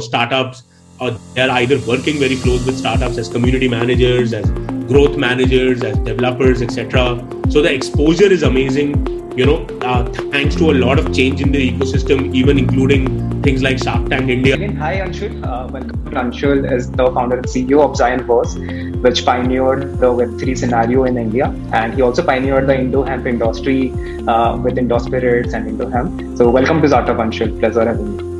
startups 0.00 0.62
or 1.00 1.10
they're 1.34 1.50
either 1.50 1.78
working 1.86 2.18
very 2.18 2.36
close 2.36 2.64
with 2.64 2.78
startups 2.78 3.18
as 3.18 3.28
community 3.28 3.68
managers, 3.68 4.32
as 4.32 4.48
growth 4.92 5.16
managers, 5.16 5.82
as 5.82 5.96
developers, 5.98 6.62
etc. 6.62 7.18
So 7.50 7.62
the 7.62 7.72
exposure 7.72 8.30
is 8.30 8.42
amazing. 8.42 9.08
You 9.36 9.46
know, 9.46 9.66
uh, 9.80 10.04
thanks 10.30 10.54
to 10.56 10.70
a 10.70 10.74
lot 10.74 10.98
of 10.98 11.14
change 11.14 11.40
in 11.40 11.52
the 11.52 11.72
ecosystem, 11.72 12.34
even 12.34 12.58
including 12.58 13.42
things 13.42 13.62
like 13.62 13.78
Shark 13.78 14.08
Tank 14.10 14.28
India. 14.28 14.56
Hi 14.74 14.98
Anshul. 15.00 15.42
Uh, 15.42 15.68
welcome. 15.72 16.02
Anshul 16.22 16.70
is 16.70 16.90
the 16.90 17.10
founder 17.12 17.36
and 17.36 17.46
CEO 17.46 17.80
of 17.82 17.96
Zionverse, 17.96 19.02
which 19.02 19.24
pioneered 19.24 19.98
the 20.00 20.10
Web3 20.18 20.58
scenario 20.58 21.04
in 21.04 21.16
India, 21.16 21.46
and 21.72 21.94
he 21.94 22.02
also 22.02 22.22
pioneered 22.22 22.66
the 22.66 22.78
Indo 22.78 23.02
hemp 23.02 23.26
industry 23.26 23.90
uh, 24.28 24.58
with 24.58 24.76
Indospirits 24.76 25.54
and 25.54 25.66
Indo 25.66 25.88
hemp. 25.88 26.36
So, 26.36 26.50
welcome 26.50 26.82
to 26.82 26.88
Xartup 26.88 27.16
Anshul. 27.16 27.58
Pleasure 27.58 27.86
having 27.86 28.18
you. 28.18 28.31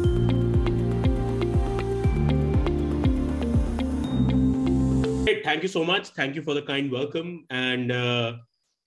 Thank 5.62 5.72
you 5.72 5.80
so 5.80 5.84
much. 5.84 6.08
Thank 6.08 6.34
you 6.34 6.42
for 6.42 6.54
the 6.54 6.62
kind 6.62 6.90
welcome. 6.90 7.46
And, 7.48 7.92
uh, 7.92 8.32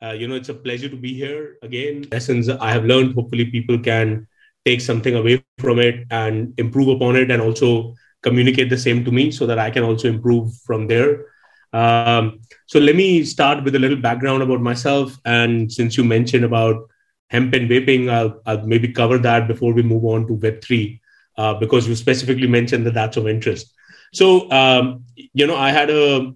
uh, 0.03 0.11
you 0.11 0.27
know, 0.27 0.35
it's 0.35 0.49
a 0.49 0.53
pleasure 0.53 0.89
to 0.89 0.97
be 0.97 1.13
here 1.13 1.55
again. 1.61 2.05
Lessons 2.11 2.49
I 2.49 2.69
have 2.69 2.83
learned, 2.83 3.15
hopefully, 3.15 3.45
people 3.45 3.79
can 3.79 4.27
take 4.65 4.81
something 4.81 5.15
away 5.15 5.41
from 5.57 5.79
it 5.79 6.05
and 6.11 6.53
improve 6.57 6.89
upon 6.89 7.15
it 7.15 7.31
and 7.31 7.41
also 7.41 7.93
communicate 8.23 8.69
the 8.69 8.77
same 8.77 9.05
to 9.05 9.11
me 9.11 9.31
so 9.31 9.45
that 9.45 9.57
I 9.57 9.69
can 9.69 9.83
also 9.83 10.09
improve 10.09 10.53
from 10.65 10.87
there. 10.87 11.27
Um, 11.71 12.41
so 12.67 12.79
let 12.79 12.97
me 12.97 13.23
start 13.23 13.63
with 13.63 13.75
a 13.75 13.79
little 13.79 14.01
background 14.01 14.43
about 14.43 14.59
myself. 14.59 15.17
And 15.23 15.71
since 15.71 15.95
you 15.95 16.03
mentioned 16.03 16.43
about 16.43 16.89
hemp 17.29 17.53
and 17.53 17.69
vaping, 17.69 18.09
I'll, 18.09 18.41
I'll 18.45 18.67
maybe 18.67 18.89
cover 18.89 19.17
that 19.19 19.47
before 19.47 19.73
we 19.73 19.81
move 19.81 20.03
on 20.03 20.27
to 20.27 20.35
Web3, 20.35 20.99
uh, 21.37 21.53
because 21.53 21.87
you 21.87 21.95
specifically 21.95 22.47
mentioned 22.47 22.85
that 22.85 22.95
that's 22.95 23.15
of 23.15 23.29
interest. 23.29 23.73
So, 24.13 24.51
um, 24.51 25.05
you 25.15 25.47
know, 25.47 25.55
I 25.55 25.71
had 25.71 25.89
a 25.89 26.33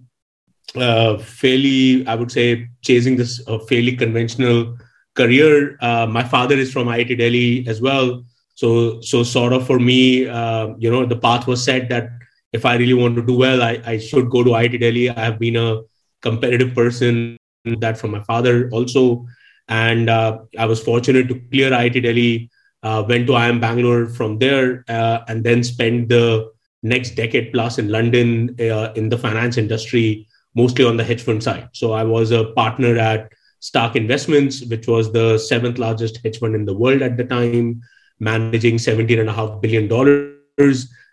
uh, 0.76 1.18
fairly, 1.18 2.06
I 2.06 2.14
would 2.14 2.30
say, 2.30 2.68
chasing 2.82 3.16
this 3.16 3.42
uh, 3.46 3.58
fairly 3.58 3.96
conventional 3.96 4.78
career. 5.14 5.76
Uh, 5.80 6.06
my 6.06 6.22
father 6.22 6.54
is 6.54 6.72
from 6.72 6.86
IIT 6.86 7.18
Delhi 7.18 7.66
as 7.66 7.80
well, 7.80 8.24
so 8.54 9.00
so 9.00 9.22
sort 9.22 9.52
of 9.52 9.66
for 9.66 9.78
me, 9.78 10.28
uh, 10.28 10.68
you 10.78 10.90
know, 10.90 11.04
the 11.06 11.16
path 11.16 11.46
was 11.46 11.64
set 11.64 11.88
that 11.88 12.10
if 12.52 12.64
I 12.64 12.76
really 12.76 12.94
want 12.94 13.16
to 13.16 13.22
do 13.22 13.36
well, 13.36 13.62
I, 13.62 13.80
I 13.84 13.98
should 13.98 14.30
go 14.30 14.44
to 14.44 14.50
IIT 14.50 14.80
Delhi. 14.80 15.10
I 15.10 15.24
have 15.24 15.38
been 15.38 15.56
a 15.56 15.82
competitive 16.22 16.74
person 16.74 17.36
that 17.64 17.98
from 17.98 18.12
my 18.12 18.20
father 18.20 18.68
also, 18.70 19.26
and 19.68 20.08
uh, 20.08 20.38
I 20.58 20.66
was 20.66 20.82
fortunate 20.82 21.28
to 21.28 21.40
clear 21.50 21.70
IIT 21.70 22.02
Delhi. 22.02 22.50
Went 22.82 23.26
to 23.26 23.34
IIM 23.34 23.60
Bangalore 23.60 24.06
from 24.06 24.38
there, 24.38 24.84
and 24.88 25.44
then 25.44 25.62
spent 25.62 26.08
the 26.08 26.50
next 26.82 27.10
decade 27.10 27.52
plus 27.52 27.78
in 27.78 27.88
London 27.88 28.54
in 28.58 29.08
the 29.08 29.18
finance 29.18 29.58
industry 29.58 30.26
mostly 30.54 30.84
on 30.84 30.96
the 30.96 31.04
hedge 31.04 31.22
fund 31.22 31.42
side. 31.42 31.68
So 31.72 31.92
I 31.92 32.04
was 32.04 32.30
a 32.30 32.44
partner 32.52 32.96
at 32.96 33.32
Stark 33.60 33.96
Investments, 33.96 34.64
which 34.64 34.86
was 34.86 35.12
the 35.12 35.38
seventh 35.38 35.78
largest 35.78 36.20
hedge 36.24 36.38
fund 36.38 36.54
in 36.54 36.64
the 36.64 36.74
world 36.74 37.02
at 37.02 37.16
the 37.16 37.24
time, 37.24 37.82
managing 38.18 38.76
$17.5 38.76 39.60
billion. 39.60 40.36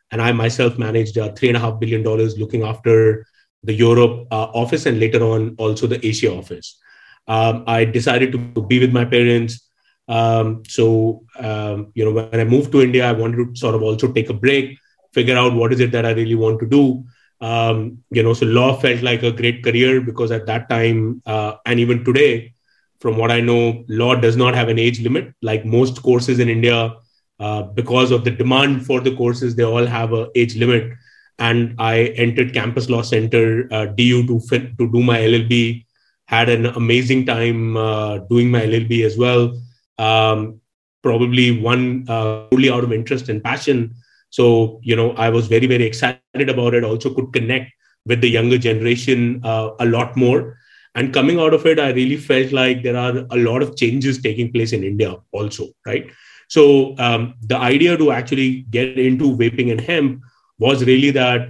And 0.09 0.21
I 0.21 0.31
myself 0.31 0.77
managed 0.77 1.17
uh, 1.17 1.29
$3.5 1.33 1.79
billion 1.79 2.03
looking 2.03 2.63
after 2.63 3.25
the 3.63 3.73
Europe 3.73 4.27
uh, 4.31 4.45
office 4.53 4.85
and 4.85 4.99
later 4.99 5.23
on 5.23 5.55
also 5.57 5.87
the 5.87 6.05
Asia 6.05 6.33
office. 6.33 6.79
Um, 7.27 7.65
I 7.67 7.83
decided 7.83 8.31
to 8.31 8.37
be 8.37 8.79
with 8.79 8.93
my 8.93 9.03
parents. 9.03 9.69
Um, 10.07 10.63
so, 10.65 11.23
um, 11.37 11.91
you 11.93 12.05
know, 12.05 12.13
when 12.13 12.39
I 12.39 12.45
moved 12.45 12.71
to 12.71 12.81
India, 12.81 13.07
I 13.07 13.11
wanted 13.11 13.37
to 13.37 13.55
sort 13.55 13.75
of 13.75 13.83
also 13.83 14.13
take 14.13 14.29
a 14.29 14.33
break, 14.33 14.77
figure 15.13 15.35
out 15.35 15.53
what 15.53 15.73
is 15.73 15.81
it 15.81 15.91
that 15.91 16.05
I 16.05 16.11
really 16.11 16.35
want 16.35 16.61
to 16.61 16.65
do 16.65 17.05
um, 17.41 17.99
you 18.09 18.23
know 18.23 18.33
so 18.33 18.45
law 18.45 18.79
felt 18.79 19.01
like 19.01 19.23
a 19.23 19.31
great 19.31 19.63
career 19.63 20.01
because 20.01 20.31
at 20.31 20.45
that 20.45 20.69
time 20.69 21.21
uh, 21.25 21.53
and 21.65 21.79
even 21.79 22.03
today 22.03 22.53
from 22.99 23.17
what 23.17 23.31
i 23.31 23.39
know 23.39 23.83
law 23.87 24.15
does 24.15 24.35
not 24.35 24.55
have 24.55 24.69
an 24.69 24.79
age 24.79 25.01
limit. 25.01 25.33
Like 25.41 25.65
most 25.65 26.01
courses 26.01 26.39
in 26.39 26.49
india 26.49 26.95
uh, 27.39 27.63
because 27.63 28.11
of 28.11 28.23
the 28.23 28.31
demand 28.31 28.85
for 28.85 28.99
the 29.01 29.15
courses 29.15 29.55
they 29.55 29.63
all 29.63 29.85
have 29.85 30.13
a 30.13 30.27
age 30.35 30.55
limit. 30.57 30.93
And 31.39 31.75
i 31.77 32.05
entered 32.25 32.53
campus 32.53 32.89
law 32.89 33.03
center 33.03 33.67
uh, 33.71 33.85
du 33.85 34.25
to 34.25 34.39
to 34.49 34.91
do 34.91 35.03
my 35.03 35.19
llb 35.19 35.85
had 36.25 36.49
an 36.49 36.65
amazing 36.65 37.25
time 37.25 37.77
uh, 37.77 38.17
doing 38.29 38.49
my 38.49 38.61
llb 38.61 39.05
as 39.05 39.17
well. 39.17 39.57
Um, 39.99 40.59
probably 41.03 41.59
one 41.61 42.05
uh, 42.09 42.47
only 42.51 42.69
out 42.69 42.83
of 42.83 42.91
interest 42.91 43.29
and 43.29 43.43
passion 43.43 43.93
so, 44.37 44.79
you 44.83 44.95
know, 44.95 45.13
I 45.13 45.29
was 45.29 45.47
very, 45.47 45.65
very 45.65 45.83
excited 45.83 46.47
about 46.47 46.75
it. 46.75 46.83
Also, 46.83 47.11
could 47.11 47.33
connect 47.33 47.71
with 48.05 48.21
the 48.21 48.29
younger 48.29 48.59
generation 48.59 49.41
uh, 49.43 49.71
a 49.79 49.85
lot 49.87 50.15
more. 50.15 50.59
And 50.93 51.11
coming 51.11 51.39
out 51.39 51.55
of 51.55 51.65
it, 51.65 51.79
I 51.79 51.89
really 51.89 52.17
felt 52.17 52.51
like 52.51 52.83
there 52.83 52.95
are 52.95 53.25
a 53.31 53.37
lot 53.37 53.63
of 53.63 53.75
changes 53.75 54.21
taking 54.21 54.51
place 54.53 54.73
in 54.73 54.83
India 54.83 55.15
also, 55.31 55.69
right? 55.87 56.11
So, 56.49 56.95
um, 56.99 57.33
the 57.41 57.57
idea 57.57 57.97
to 57.97 58.11
actually 58.11 58.67
get 58.69 58.99
into 58.99 59.35
vaping 59.35 59.71
and 59.71 59.81
hemp 59.81 60.21
was 60.59 60.85
really 60.85 61.09
that 61.11 61.49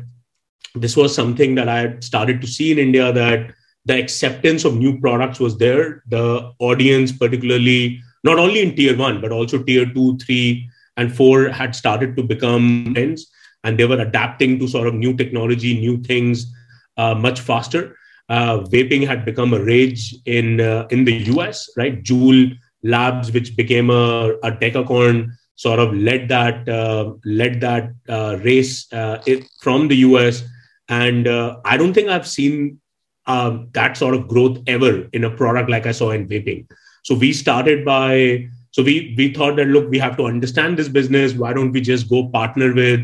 this 0.73 0.95
was 0.95 1.13
something 1.13 1.55
that 1.55 1.67
I 1.67 1.79
had 1.79 2.05
started 2.05 2.39
to 2.39 2.47
see 2.47 2.71
in 2.71 2.79
India 2.79 3.11
that 3.11 3.51
the 3.83 3.99
acceptance 3.99 4.63
of 4.63 4.77
new 4.77 4.97
products 5.01 5.41
was 5.41 5.57
there. 5.57 6.03
The 6.07 6.53
audience, 6.59 7.11
particularly 7.11 7.99
not 8.23 8.39
only 8.39 8.61
in 8.61 8.77
tier 8.77 8.97
one, 8.97 9.19
but 9.19 9.33
also 9.33 9.61
tier 9.61 9.85
two, 9.85 10.17
three, 10.19 10.69
and 10.97 11.15
four 11.15 11.49
had 11.49 11.75
started 11.75 12.17
to 12.17 12.23
become 12.23 12.93
friends 12.93 13.31
and 13.63 13.77
they 13.77 13.85
were 13.85 13.99
adapting 13.99 14.59
to 14.59 14.67
sort 14.67 14.87
of 14.87 14.93
new 14.93 15.15
technology, 15.15 15.79
new 15.79 16.01
things 16.03 16.53
uh, 16.97 17.13
much 17.15 17.39
faster. 17.39 17.95
Uh, 18.29 18.59
vaping 18.59 19.07
had 19.07 19.23
become 19.23 19.53
a 19.53 19.63
rage 19.63 20.15
in 20.25 20.59
uh, 20.59 20.87
in 20.89 21.05
the 21.05 21.13
US, 21.33 21.69
right? 21.77 22.03
Juul 22.03 22.57
Labs, 22.83 23.31
which 23.31 23.55
became 23.55 23.89
a, 23.89 24.35
a 24.43 24.51
decacorn, 24.51 25.31
sort 25.55 25.79
of 25.79 25.93
led 25.93 26.27
that 26.29 26.67
uh, 26.67 27.13
led 27.25 27.61
that 27.61 27.91
uh, 28.09 28.37
race 28.43 28.91
uh, 28.91 29.21
it, 29.25 29.45
from 29.61 29.87
the 29.87 29.97
US, 29.97 30.43
and 30.89 31.27
I 31.65 31.77
don't 31.77 31.93
think 31.93 32.09
I've 32.09 32.27
seen 32.27 32.79
um, 33.27 33.69
that 33.73 33.97
sort 33.97 34.15
of 34.15 34.27
growth 34.27 34.59
ever 34.67 35.07
in 35.13 35.23
a 35.23 35.29
product 35.29 35.69
like 35.69 35.85
I 35.85 35.91
saw 35.91 36.11
in 36.11 36.27
vaping. 36.27 36.67
So 37.03 37.15
we 37.15 37.31
started 37.33 37.85
by 37.85 38.49
so 38.77 38.83
we 38.83 39.15
we 39.17 39.33
thought 39.33 39.55
that 39.55 39.69
look, 39.69 39.89
we 39.89 39.97
have 39.97 40.15
to 40.17 40.25
understand 40.25 40.77
this 40.77 40.87
business. 40.87 41.33
Why 41.33 41.51
don't 41.51 41.71
we 41.71 41.81
just 41.81 42.07
go 42.07 42.27
partner 42.29 42.75
with 42.75 42.99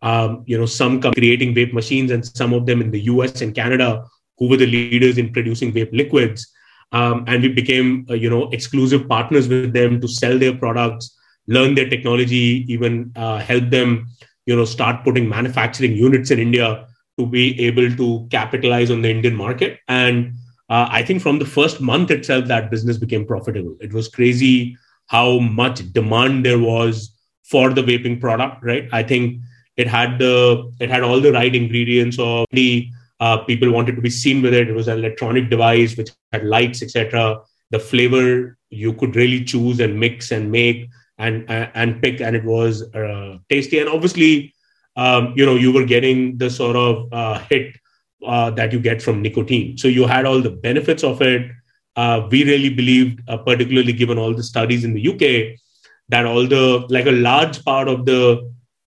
um, 0.00 0.42
you 0.46 0.56
know 0.56 0.64
some 0.64 1.02
creating 1.02 1.54
vape 1.54 1.74
machines 1.74 2.10
and 2.10 2.24
some 2.24 2.54
of 2.54 2.64
them 2.64 2.80
in 2.80 2.90
the 2.90 3.02
US 3.12 3.42
and 3.42 3.54
Canada 3.54 4.06
who 4.38 4.48
were 4.48 4.56
the 4.56 4.64
leaders 4.66 5.18
in 5.18 5.30
producing 5.30 5.70
vape 5.70 5.92
liquids. 5.92 6.50
Um, 6.92 7.24
and 7.26 7.42
we 7.42 7.48
became 7.48 8.06
uh, 8.08 8.14
you 8.14 8.30
know 8.30 8.48
exclusive 8.52 9.06
partners 9.06 9.48
with 9.48 9.74
them 9.74 10.00
to 10.00 10.08
sell 10.08 10.38
their 10.38 10.56
products, 10.56 11.14
learn 11.46 11.74
their 11.74 11.90
technology, 11.90 12.64
even 12.66 13.12
uh, 13.14 13.36
help 13.36 13.68
them 13.68 14.08
you 14.46 14.56
know 14.56 14.64
start 14.64 15.04
putting 15.04 15.28
manufacturing 15.28 15.94
units 15.94 16.30
in 16.30 16.38
India 16.38 16.88
to 17.18 17.26
be 17.26 17.60
able 17.60 17.94
to 17.96 18.26
capitalize 18.30 18.90
on 18.90 19.02
the 19.02 19.10
Indian 19.10 19.36
market. 19.36 19.78
And 19.88 20.36
uh, 20.70 20.88
I 20.90 21.02
think 21.02 21.20
from 21.20 21.38
the 21.38 21.52
first 21.60 21.82
month 21.82 22.10
itself, 22.10 22.46
that 22.46 22.70
business 22.70 22.96
became 22.96 23.26
profitable. 23.26 23.76
It 23.78 23.92
was 23.92 24.08
crazy 24.08 24.78
how 25.08 25.38
much 25.38 25.92
demand 25.92 26.44
there 26.44 26.58
was 26.58 27.14
for 27.44 27.70
the 27.70 27.82
vaping 27.82 28.20
product, 28.20 28.62
right? 28.62 28.88
I 28.92 29.02
think 29.02 29.40
it 29.76 29.86
had 29.86 30.18
the 30.18 30.72
it 30.80 30.90
had 30.90 31.02
all 31.02 31.20
the 31.20 31.32
right 31.32 31.54
ingredients 31.54 32.18
of 32.18 32.46
the 32.52 32.88
uh, 33.20 33.38
people 33.38 33.70
wanted 33.72 33.96
to 33.96 34.02
be 34.02 34.10
seen 34.10 34.42
with 34.42 34.54
it. 34.54 34.68
It 34.68 34.74
was 34.74 34.88
an 34.88 34.98
electronic 34.98 35.50
device 35.50 35.96
which 35.96 36.10
had 36.32 36.44
lights, 36.44 36.82
etc. 36.82 37.40
The 37.70 37.78
flavor 37.78 38.56
you 38.70 38.92
could 38.92 39.16
really 39.16 39.44
choose 39.44 39.80
and 39.80 39.98
mix 39.98 40.30
and 40.30 40.52
make 40.52 40.88
and 41.18 41.44
and 41.48 42.02
pick, 42.02 42.20
and 42.20 42.36
it 42.36 42.44
was 42.44 42.82
uh, 42.94 43.38
tasty. 43.48 43.78
And 43.78 43.88
obviously, 43.88 44.54
um, 44.96 45.32
you 45.36 45.46
know, 45.46 45.56
you 45.56 45.72
were 45.72 45.84
getting 45.84 46.38
the 46.38 46.50
sort 46.50 46.76
of 46.76 47.12
uh, 47.12 47.38
hit 47.50 47.76
uh, 48.26 48.50
that 48.50 48.72
you 48.72 48.80
get 48.80 49.00
from 49.00 49.22
nicotine. 49.22 49.78
So 49.78 49.88
you 49.88 50.06
had 50.06 50.26
all 50.26 50.40
the 50.40 50.50
benefits 50.50 51.02
of 51.02 51.22
it 51.22 51.50
uh, 51.98 52.28
we 52.30 52.44
really 52.44 52.70
believed, 52.70 53.20
uh, 53.28 53.36
particularly 53.38 53.92
given 53.92 54.18
all 54.18 54.32
the 54.32 54.42
studies 54.42 54.84
in 54.84 54.94
the 54.94 55.04
UK, 55.12 55.58
that 56.08 56.24
all 56.24 56.46
the 56.46 56.86
like 56.88 57.06
a 57.06 57.18
large 57.28 57.64
part 57.64 57.88
of 57.88 58.06
the 58.06 58.22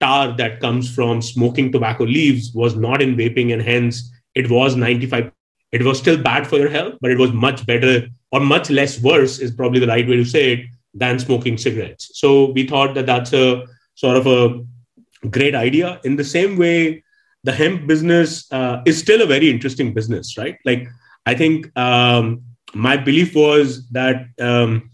tar 0.02 0.36
that 0.38 0.60
comes 0.60 0.94
from 0.94 1.22
smoking 1.22 1.72
tobacco 1.72 2.04
leaves 2.04 2.52
was 2.54 2.76
not 2.76 3.04
in 3.04 3.16
vaping, 3.16 3.54
and 3.54 3.62
hence 3.62 4.12
it 4.34 4.50
was 4.50 4.76
95. 4.76 5.32
It 5.72 5.84
was 5.84 6.00
still 6.00 6.18
bad 6.18 6.48
for 6.48 6.58
your 6.58 6.70
health, 6.70 6.96
but 7.02 7.12
it 7.12 7.20
was 7.20 7.32
much 7.32 7.66
better 7.66 8.08
or 8.32 8.40
much 8.40 8.70
less 8.70 9.00
worse 9.02 9.40
is 9.40 9.52
probably 9.52 9.80
the 9.80 9.88
right 9.88 10.08
way 10.08 10.18
to 10.18 10.26
say 10.26 10.54
it 10.54 10.66
than 10.94 11.20
smoking 11.20 11.58
cigarettes. 11.58 12.12
So 12.14 12.52
we 12.52 12.66
thought 12.68 12.96
that 12.96 13.06
that's 13.06 13.34
a 13.34 13.66
sort 13.94 14.18
of 14.18 14.28
a 14.28 15.30
great 15.30 15.54
idea. 15.54 16.00
In 16.04 16.16
the 16.16 16.24
same 16.24 16.58
way, 16.58 17.04
the 17.44 17.52
hemp 17.52 17.88
business 17.88 18.52
uh, 18.52 18.82
is 18.86 18.98
still 18.98 19.22
a 19.22 19.26
very 19.26 19.50
interesting 19.50 19.94
business, 19.94 20.38
right? 20.38 20.58
Like 20.66 20.88
I 21.26 21.36
think 21.36 21.78
um, 21.78 22.44
my 22.76 22.98
belief 22.98 23.34
was 23.34 23.88
that 23.90 24.28
um, 24.40 24.90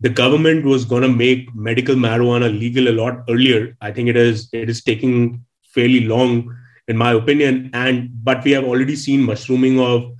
the 0.00 0.08
government 0.08 0.64
was 0.64 0.84
going 0.84 1.02
to 1.02 1.08
make 1.08 1.54
medical 1.54 1.94
marijuana 1.94 2.48
legal 2.58 2.88
a 2.88 2.96
lot 3.00 3.24
earlier. 3.28 3.76
I 3.80 3.92
think 3.92 4.08
it 4.08 4.16
is 4.16 4.48
it 4.52 4.70
is 4.70 4.82
taking 4.82 5.44
fairly 5.62 6.00
long, 6.00 6.56
in 6.88 6.96
my 6.96 7.12
opinion. 7.12 7.70
And 7.74 8.10
but 8.24 8.42
we 8.44 8.52
have 8.52 8.64
already 8.64 8.96
seen 8.96 9.22
mushrooming 9.22 9.78
of 9.78 10.10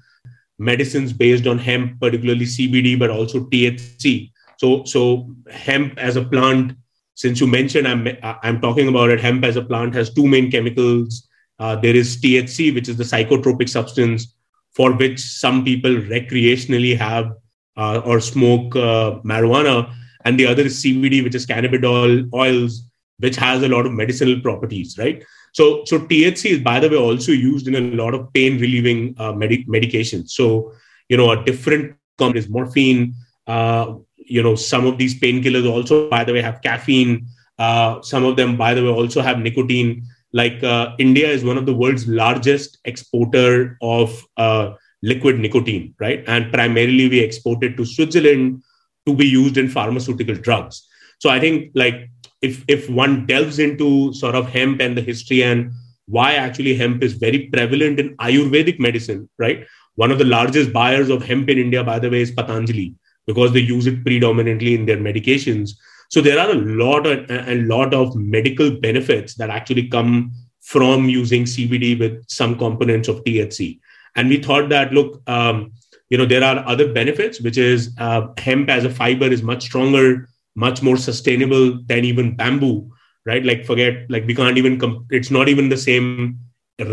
medicines 0.59 1.13
based 1.13 1.47
on 1.47 1.59
hemp, 1.59 1.99
particularly 2.01 2.45
CBD, 2.45 2.99
but 2.99 3.11
also 3.11 3.41
THC. 3.41 4.31
So, 4.59 4.85
so 4.85 5.35
hemp 5.51 5.97
as 5.99 6.17
a 6.17 6.25
plant, 6.25 6.73
since 7.15 7.41
you 7.41 7.47
mentioned, 7.47 7.89
I'm 7.89 8.07
I'm 8.23 8.61
talking 8.61 8.89
about 8.89 9.11
it. 9.11 9.21
Hemp 9.21 9.45
as 9.45 9.57
a 9.57 9.63
plant 9.63 9.95
has 9.95 10.13
two 10.13 10.27
main 10.27 10.51
chemicals. 10.51 11.27
Uh, 11.59 11.75
there 11.75 11.97
is 11.97 12.21
THC, 12.21 12.75
which 12.75 12.89
is 12.89 12.97
the 12.97 13.05
psychotropic 13.05 13.69
substance 13.69 14.35
for 14.75 14.93
which 14.93 15.21
some 15.21 15.65
people 15.65 15.91
recreationally 15.91 16.97
have 16.97 17.33
uh, 17.77 18.01
or 18.05 18.21
smoke 18.21 18.75
uh, 18.77 19.21
marijuana, 19.25 19.93
and 20.25 20.39
the 20.39 20.47
other 20.47 20.63
is 20.63 20.83
CBD, 20.83 21.23
which 21.23 21.35
is 21.35 21.47
cannabidiol 21.47 22.29
oils, 22.35 22.83
which 23.19 23.37
has 23.37 23.63
a 23.63 23.69
lot 23.69 23.87
of 23.87 23.93
medicinal 23.93 24.41
properties, 24.41 24.99
right? 24.99 25.25
So, 25.53 25.85
so 25.87 25.99
THC 25.99 26.51
is, 26.51 26.61
by 26.61 26.81
the 26.81 26.89
way, 26.89 26.97
also 26.97 27.33
used 27.33 27.69
in 27.69 27.75
a 27.75 27.81
lot 27.97 28.15
of 28.15 28.33
pain 28.33 28.61
relieving 28.61 29.15
uh, 29.19 29.33
medic- 29.33 29.69
medications. 29.69 30.31
So, 30.31 30.73
you 31.09 31.17
know, 31.17 31.31
a 31.31 31.45
different 31.45 31.97
compound 32.19 32.37
is 32.37 32.49
morphine. 32.49 33.15
Uh, 33.47 33.95
you 34.17 34.43
know, 34.43 34.55
some 34.55 34.87
of 34.87 34.99
these 34.99 35.19
painkillers 35.19 35.71
also, 35.71 36.11
by 36.11 36.25
the 36.25 36.33
way, 36.33 36.43
have 36.43 36.61
caffeine. 36.63 37.27
Uh, 37.59 38.03
some 38.03 38.25
of 38.25 38.37
them, 38.37 38.57
by 38.57 38.75
the 38.75 38.83
way, 38.83 38.91
also 38.91 39.23
have 39.23 39.39
nicotine. 39.39 40.07
Like 40.33 40.63
uh, 40.63 40.95
India 40.99 41.29
is 41.29 41.45
one 41.45 41.59
of 41.59 41.67
the 41.67 41.75
world's 41.75 42.07
largest 42.07 42.79
exporter 42.85 43.79
of 43.81 44.25
uh, 44.37 44.75
liquid 45.03 45.39
nicotine, 45.39 45.95
right? 45.99 46.23
And 46.27 46.53
primarily 46.53 47.09
we 47.09 47.25
export 47.25 47.63
it 47.65 47.77
to 47.77 47.85
Switzerland 47.85 48.63
to 49.07 49.15
be 49.15 49.27
used 49.27 49.57
in 49.57 49.69
pharmaceutical 49.69 50.35
drugs. 50.35 50.87
So 51.19 51.31
I 51.31 51.41
think 51.41 51.73
like 51.75 52.11
if 52.43 52.65
if 52.69 52.89
one 52.89 53.27
delves 53.27 53.59
into 53.59 54.13
sort 54.13 54.35
of 54.35 54.49
hemp 54.49 54.81
and 54.81 54.97
the 54.97 55.03
history 55.03 55.43
and 55.43 55.73
why 56.07 56.35
actually 56.35 56.75
hemp 56.75 57.03
is 57.03 57.15
very 57.15 57.47
prevalent 57.47 58.01
in 58.01 58.17
Ayurvedic 58.17 58.79
medicine, 58.79 59.29
right? 59.39 59.67
One 59.97 60.11
of 60.11 60.19
the 60.19 60.25
largest 60.25 60.73
buyers 60.73 61.11
of 61.11 61.25
hemp 61.25 61.49
in 61.49 61.59
India, 61.59 61.83
by 61.83 61.99
the 61.99 62.09
way, 62.09 62.21
is 62.21 62.31
Patanjali 62.31 62.95
because 63.27 63.53
they 63.53 63.61
use 63.61 63.87
it 63.87 64.05
predominantly 64.05 64.75
in 64.75 64.87
their 64.87 64.97
medications. 64.97 65.73
So 66.09 66.21
there 66.21 66.39
are 66.39 66.51
a 66.51 66.55
lot 66.55 67.07
of, 67.07 67.31
a 67.31 67.63
lot 67.63 67.95
of 67.95 68.17
medical 68.17 68.71
benefits 68.71 69.35
that 69.35 69.51
actually 69.51 69.89
come 69.89 70.33
from 70.61 71.09
using 71.09 71.45
CBD 71.45 71.99
with 71.99 72.25
some 72.29 72.59
components 72.59 73.09
of 73.09 73.23
THC. 73.25 73.79
And 74.17 74.29
we 74.29 74.43
thought 74.43 74.69
that 74.71 74.93
look, 74.93 75.23
um, 75.29 75.73
you 76.11 76.19
know, 76.19 76.27
there 76.27 76.43
are 76.43 76.67
other 76.67 76.93
benefits, 76.93 77.41
which 77.41 77.59
is 77.59 77.95
uh, 77.99 78.29
hemp 78.39 78.71
as 78.71 78.85
a 78.85 78.91
fiber 78.91 79.27
is 79.27 79.43
much 79.43 79.65
stronger 79.65 80.29
much 80.59 80.83
more 80.83 80.97
sustainable 80.97 81.81
than 81.87 82.05
even 82.05 82.35
bamboo 82.35 82.91
right 83.25 83.45
like 83.45 83.65
forget 83.65 83.95
like 84.15 84.27
we 84.27 84.35
can't 84.35 84.59
even 84.59 84.79
com- 84.83 85.07
it's 85.11 85.31
not 85.31 85.49
even 85.49 85.69
the 85.69 85.83
same 85.89 86.39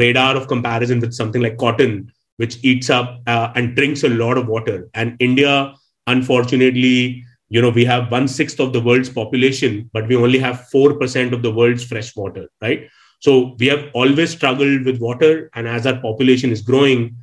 radar 0.01 0.35
of 0.35 0.47
comparison 0.47 0.99
with 0.99 1.13
something 1.13 1.41
like 1.41 1.57
cotton 1.57 2.11
which 2.37 2.57
eats 2.63 2.89
up 2.89 3.21
uh, 3.25 3.51
and 3.55 3.75
drinks 3.75 4.03
a 4.03 4.09
lot 4.09 4.37
of 4.37 4.47
water 4.47 4.77
and 4.93 5.17
india 5.19 5.73
unfortunately 6.05 7.23
you 7.55 7.61
know 7.63 7.73
we 7.79 7.85
have 7.91 8.11
one 8.11 8.27
sixth 8.27 8.59
of 8.65 8.73
the 8.73 8.81
world's 8.87 9.11
population 9.17 9.89
but 9.93 10.07
we 10.07 10.15
only 10.15 10.39
have 10.45 10.67
4% 10.73 11.33
of 11.37 11.41
the 11.41 11.51
world's 11.59 11.85
fresh 11.91 12.15
water 12.15 12.47
right 12.61 12.87
so 13.27 13.55
we 13.59 13.67
have 13.73 13.85
always 13.93 14.31
struggled 14.37 14.89
with 14.89 14.99
water 14.99 15.49
and 15.55 15.67
as 15.75 15.87
our 15.91 15.99
population 16.07 16.51
is 16.57 16.61
growing 16.71 17.15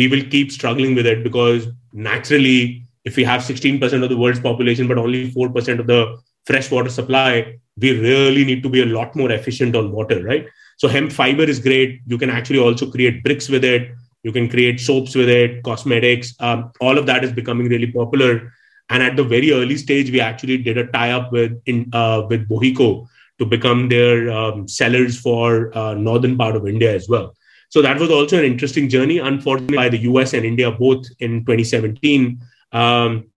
we 0.00 0.08
will 0.08 0.24
keep 0.34 0.52
struggling 0.52 0.94
with 0.94 1.06
it 1.14 1.24
because 1.24 1.68
naturally 2.10 2.88
if 3.08 3.16
we 3.16 3.24
have 3.24 3.42
16% 3.42 4.02
of 4.02 4.08
the 4.08 4.16
world's 4.16 4.40
population, 4.40 4.86
but 4.86 4.98
only 4.98 5.30
4% 5.30 5.80
of 5.80 5.86
the 5.86 6.00
fresh 6.46 6.70
water 6.70 6.90
supply, 6.90 7.54
we 7.76 7.98
really 7.98 8.44
need 8.44 8.62
to 8.62 8.68
be 8.68 8.82
a 8.82 8.86
lot 8.86 9.14
more 9.16 9.30
efficient 9.32 9.76
on 9.76 9.92
water, 9.92 10.22
right? 10.24 10.46
So 10.76 10.88
hemp 10.88 11.12
fiber 11.12 11.44
is 11.44 11.58
great. 11.58 12.00
You 12.06 12.18
can 12.18 12.30
actually 12.30 12.58
also 12.58 12.90
create 12.90 13.22
bricks 13.24 13.48
with 13.48 13.64
it. 13.64 13.90
You 14.22 14.32
can 14.32 14.48
create 14.48 14.80
soaps 14.80 15.14
with 15.14 15.28
it, 15.28 15.62
cosmetics. 15.62 16.34
Um, 16.40 16.72
all 16.80 16.98
of 16.98 17.06
that 17.06 17.24
is 17.24 17.32
becoming 17.32 17.68
really 17.68 17.90
popular. 17.90 18.52
And 18.90 19.02
at 19.02 19.16
the 19.16 19.24
very 19.24 19.52
early 19.52 19.76
stage, 19.76 20.10
we 20.10 20.20
actually 20.20 20.58
did 20.58 20.78
a 20.78 20.86
tie-up 20.86 21.30
with 21.30 21.60
in, 21.66 21.90
uh, 21.92 22.26
with 22.28 22.48
BOHECO 22.48 23.06
to 23.38 23.46
become 23.46 23.88
their 23.88 24.30
um, 24.30 24.66
sellers 24.66 25.18
for 25.20 25.76
uh, 25.76 25.94
northern 25.94 26.36
part 26.36 26.56
of 26.56 26.66
India 26.66 26.94
as 26.94 27.08
well. 27.08 27.34
So 27.70 27.82
that 27.82 27.98
was 27.98 28.10
also 28.10 28.38
an 28.38 28.44
interesting 28.44 28.88
journey. 28.88 29.18
Unfortunately, 29.18 29.76
by 29.76 29.88
the 29.88 29.98
US 30.10 30.32
and 30.32 30.44
India 30.44 30.70
both 30.70 31.06
in 31.20 31.44
2017, 31.44 32.40
um, 32.72 33.30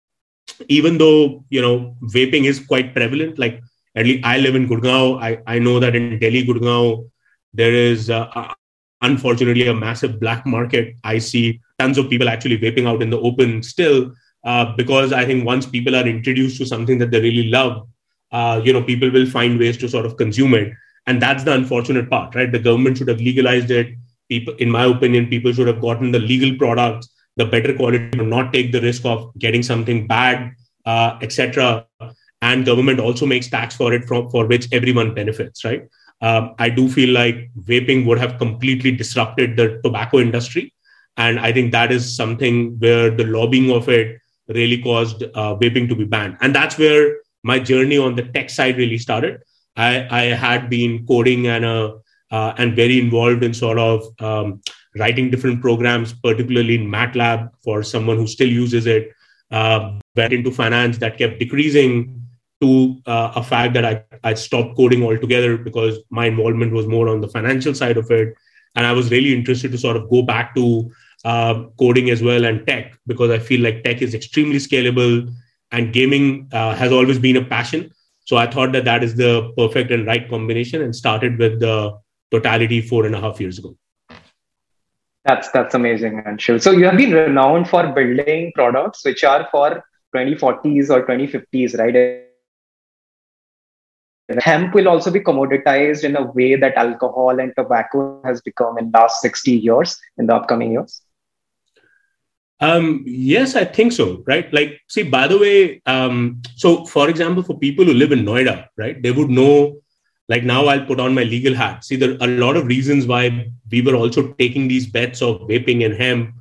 even 0.68 0.98
though 0.98 1.44
you 1.50 1.62
know 1.62 1.96
vaping 2.02 2.44
is 2.44 2.60
quite 2.60 2.94
prevalent, 2.94 3.38
like 3.38 3.62
at 3.94 4.04
least 4.04 4.24
I 4.24 4.38
live 4.38 4.54
in 4.54 4.68
Gurgaon, 4.68 5.22
I, 5.22 5.38
I 5.46 5.58
know 5.58 5.80
that 5.80 5.96
in 5.96 6.18
Delhi, 6.18 6.46
Gurgaon, 6.46 7.10
there 7.54 7.72
is 7.72 8.10
uh, 8.10 8.28
uh, 8.34 8.54
unfortunately 9.00 9.66
a 9.66 9.74
massive 9.74 10.20
black 10.20 10.46
market. 10.46 10.94
I 11.04 11.18
see 11.18 11.60
tons 11.78 11.96
of 11.98 12.10
people 12.10 12.28
actually 12.28 12.58
vaping 12.58 12.86
out 12.86 13.02
in 13.02 13.10
the 13.10 13.18
open 13.18 13.62
still 13.62 14.12
uh, 14.44 14.74
because 14.76 15.12
I 15.12 15.24
think 15.24 15.44
once 15.44 15.66
people 15.66 15.96
are 15.96 16.06
introduced 16.06 16.58
to 16.58 16.66
something 16.66 16.98
that 16.98 17.10
they 17.10 17.20
really 17.20 17.48
love, 17.48 17.88
uh, 18.32 18.60
you 18.64 18.72
know, 18.72 18.82
people 18.82 19.10
will 19.10 19.26
find 19.26 19.58
ways 19.58 19.76
to 19.78 19.88
sort 19.88 20.06
of 20.06 20.16
consume 20.16 20.54
it. 20.54 20.72
And 21.06 21.20
that's 21.22 21.44
the 21.44 21.52
unfortunate 21.54 22.10
part, 22.10 22.34
right? 22.34 22.50
The 22.50 22.58
government 22.58 22.98
should 22.98 23.08
have 23.08 23.20
legalized 23.20 23.70
it. 23.70 23.94
People, 24.28 24.54
in 24.56 24.70
my 24.70 24.84
opinion, 24.84 25.28
people 25.28 25.52
should 25.52 25.66
have 25.66 25.80
gotten 25.80 26.12
the 26.12 26.18
legal 26.18 26.56
products 26.58 27.08
the 27.38 27.46
better 27.46 27.72
quality, 27.72 28.18
not 28.18 28.52
take 28.52 28.72
the 28.72 28.80
risk 28.80 29.06
of 29.06 29.32
getting 29.38 29.62
something 29.62 30.06
bad, 30.06 30.52
uh, 30.84 31.16
etc. 31.22 31.86
And 32.42 32.66
government 32.66 33.00
also 33.00 33.26
makes 33.26 33.48
tax 33.48 33.76
for 33.76 33.92
it, 33.94 34.04
from, 34.04 34.28
for 34.28 34.46
which 34.46 34.66
everyone 34.72 35.14
benefits, 35.14 35.64
right? 35.64 35.88
Um, 36.20 36.54
I 36.58 36.68
do 36.68 36.88
feel 36.88 37.14
like 37.14 37.50
vaping 37.60 38.04
would 38.06 38.18
have 38.18 38.38
completely 38.38 38.90
disrupted 38.90 39.56
the 39.56 39.80
tobacco 39.84 40.18
industry. 40.18 40.74
And 41.16 41.38
I 41.38 41.52
think 41.52 41.70
that 41.72 41.92
is 41.92 42.14
something 42.16 42.76
where 42.80 43.10
the 43.10 43.24
lobbying 43.24 43.70
of 43.70 43.88
it 43.88 44.18
really 44.48 44.82
caused 44.82 45.22
uh, 45.22 45.54
vaping 45.56 45.88
to 45.88 45.94
be 45.94 46.04
banned. 46.04 46.36
And 46.40 46.54
that's 46.54 46.78
where 46.78 47.18
my 47.42 47.58
journey 47.58 47.98
on 47.98 48.16
the 48.16 48.22
tech 48.22 48.50
side 48.50 48.76
really 48.76 48.98
started. 48.98 49.42
I, 49.76 50.06
I 50.10 50.22
had 50.34 50.68
been 50.68 51.06
coding 51.06 51.46
and, 51.46 51.64
uh, 51.64 51.94
uh, 52.30 52.54
and 52.58 52.74
very 52.74 52.98
involved 52.98 53.44
in 53.44 53.54
sort 53.54 53.78
of 53.78 54.04
um, 54.20 54.60
writing 54.96 55.30
different 55.30 55.60
programs, 55.60 56.12
particularly 56.12 56.74
in 56.74 56.90
MATLAB 56.90 57.50
for 57.62 57.82
someone 57.82 58.16
who 58.16 58.26
still 58.26 58.48
uses 58.48 58.86
it. 58.86 59.12
Uh, 59.50 59.98
went 60.14 60.32
into 60.32 60.50
finance 60.50 60.98
that 60.98 61.16
kept 61.16 61.38
decreasing 61.38 62.22
to 62.60 63.00
uh, 63.06 63.32
a 63.36 63.42
fact 63.42 63.72
that 63.74 63.84
I, 63.84 64.02
I 64.24 64.34
stopped 64.34 64.76
coding 64.76 65.02
altogether 65.02 65.56
because 65.56 65.98
my 66.10 66.26
involvement 66.26 66.72
was 66.72 66.86
more 66.86 67.08
on 67.08 67.20
the 67.20 67.28
financial 67.28 67.74
side 67.74 67.96
of 67.96 68.10
it. 68.10 68.34
And 68.74 68.84
I 68.84 68.92
was 68.92 69.10
really 69.10 69.32
interested 69.32 69.72
to 69.72 69.78
sort 69.78 69.96
of 69.96 70.10
go 70.10 70.22
back 70.22 70.54
to 70.56 70.90
uh, 71.24 71.64
coding 71.78 72.10
as 72.10 72.22
well 72.22 72.44
and 72.44 72.66
tech 72.66 72.98
because 73.06 73.30
I 73.30 73.38
feel 73.38 73.60
like 73.60 73.84
tech 73.84 74.02
is 74.02 74.14
extremely 74.14 74.58
scalable 74.58 75.32
and 75.72 75.92
gaming 75.92 76.48
uh, 76.52 76.74
has 76.74 76.92
always 76.92 77.18
been 77.18 77.36
a 77.36 77.44
passion. 77.44 77.90
So 78.24 78.36
I 78.36 78.46
thought 78.46 78.72
that 78.72 78.84
that 78.84 79.02
is 79.02 79.16
the 79.16 79.52
perfect 79.56 79.90
and 79.90 80.06
right 80.06 80.28
combination 80.28 80.82
and 80.82 80.94
started 80.94 81.38
with 81.38 81.60
the 81.60 81.98
totality 82.30 82.80
four 82.80 83.06
and 83.06 83.14
a 83.14 83.20
half 83.20 83.40
years 83.40 83.58
ago. 83.58 83.76
That's 85.24 85.50
that's 85.50 85.74
amazing, 85.74 86.22
Anshul. 86.22 86.62
So 86.62 86.70
you 86.70 86.84
have 86.86 86.96
been 86.96 87.12
renowned 87.12 87.68
for 87.68 87.86
building 87.92 88.52
products 88.54 89.04
which 89.04 89.24
are 89.24 89.46
for 89.50 89.82
2040s 90.14 90.90
or 90.90 91.04
2050s, 91.04 91.78
right? 91.78 92.24
Hemp 94.40 94.74
will 94.74 94.88
also 94.88 95.10
be 95.10 95.20
commoditized 95.20 96.04
in 96.04 96.16
a 96.16 96.22
way 96.32 96.56
that 96.56 96.76
alcohol 96.76 97.40
and 97.40 97.52
tobacco 97.56 98.20
has 98.24 98.40
become 98.42 98.78
in 98.78 98.90
last 98.90 99.20
60 99.22 99.52
years 99.52 99.98
in 100.18 100.26
the 100.26 100.34
upcoming 100.34 100.72
years. 100.72 101.02
Um, 102.60 103.04
yes, 103.06 103.54
I 103.54 103.64
think 103.64 103.92
so. 103.92 104.22
Right. 104.26 104.52
Like, 104.52 104.80
see, 104.88 105.04
by 105.04 105.28
the 105.28 105.38
way, 105.38 105.80
um, 105.86 106.42
so 106.56 106.84
for 106.86 107.08
example, 107.08 107.42
for 107.42 107.58
people 107.58 107.84
who 107.84 107.94
live 107.94 108.12
in 108.12 108.24
Noida, 108.24 108.66
right, 108.76 109.00
they 109.00 109.12
would 109.12 109.30
know 109.30 109.80
like 110.28 110.44
now 110.44 110.66
I'll 110.66 110.84
put 110.84 111.00
on 111.00 111.14
my 111.14 111.22
legal 111.22 111.54
hat. 111.54 111.84
See, 111.84 111.96
there 111.96 112.12
are 112.12 112.28
a 112.28 112.38
lot 112.38 112.56
of 112.56 112.66
reasons 112.66 113.06
why 113.06 113.50
we 113.70 113.80
were 113.80 113.94
also 113.94 114.32
taking 114.34 114.68
these 114.68 114.86
bets 114.86 115.22
of 115.22 115.40
vaping 115.42 115.84
and 115.86 115.94
hemp 115.94 116.34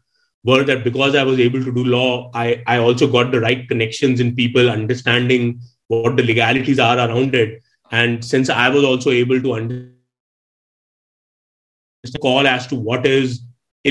were 0.44 0.64
that 0.64 0.84
because 0.84 1.16
I 1.16 1.24
was 1.24 1.40
able 1.40 1.64
to 1.64 1.74
do 1.74 1.84
law, 1.84 2.30
I, 2.34 2.64
I 2.68 2.78
also 2.78 3.08
got 3.08 3.32
the 3.32 3.40
right 3.40 3.68
connections 3.68 4.20
in 4.20 4.36
people 4.36 4.70
understanding 4.70 5.62
what 5.88 6.18
the 6.18 6.24
legalities 6.24 6.80
are 6.80 6.98
around 6.98 7.34
it. 7.34 7.62
And 7.92 8.24
since 8.24 8.50
I 8.50 8.68
was 8.70 8.84
also 8.84 9.12
able 9.12 9.42
to 9.42 9.54
understand 9.54 9.94
call 12.22 12.48
as 12.48 12.68
to 12.68 12.76
what 12.76 13.06
is 13.06 13.42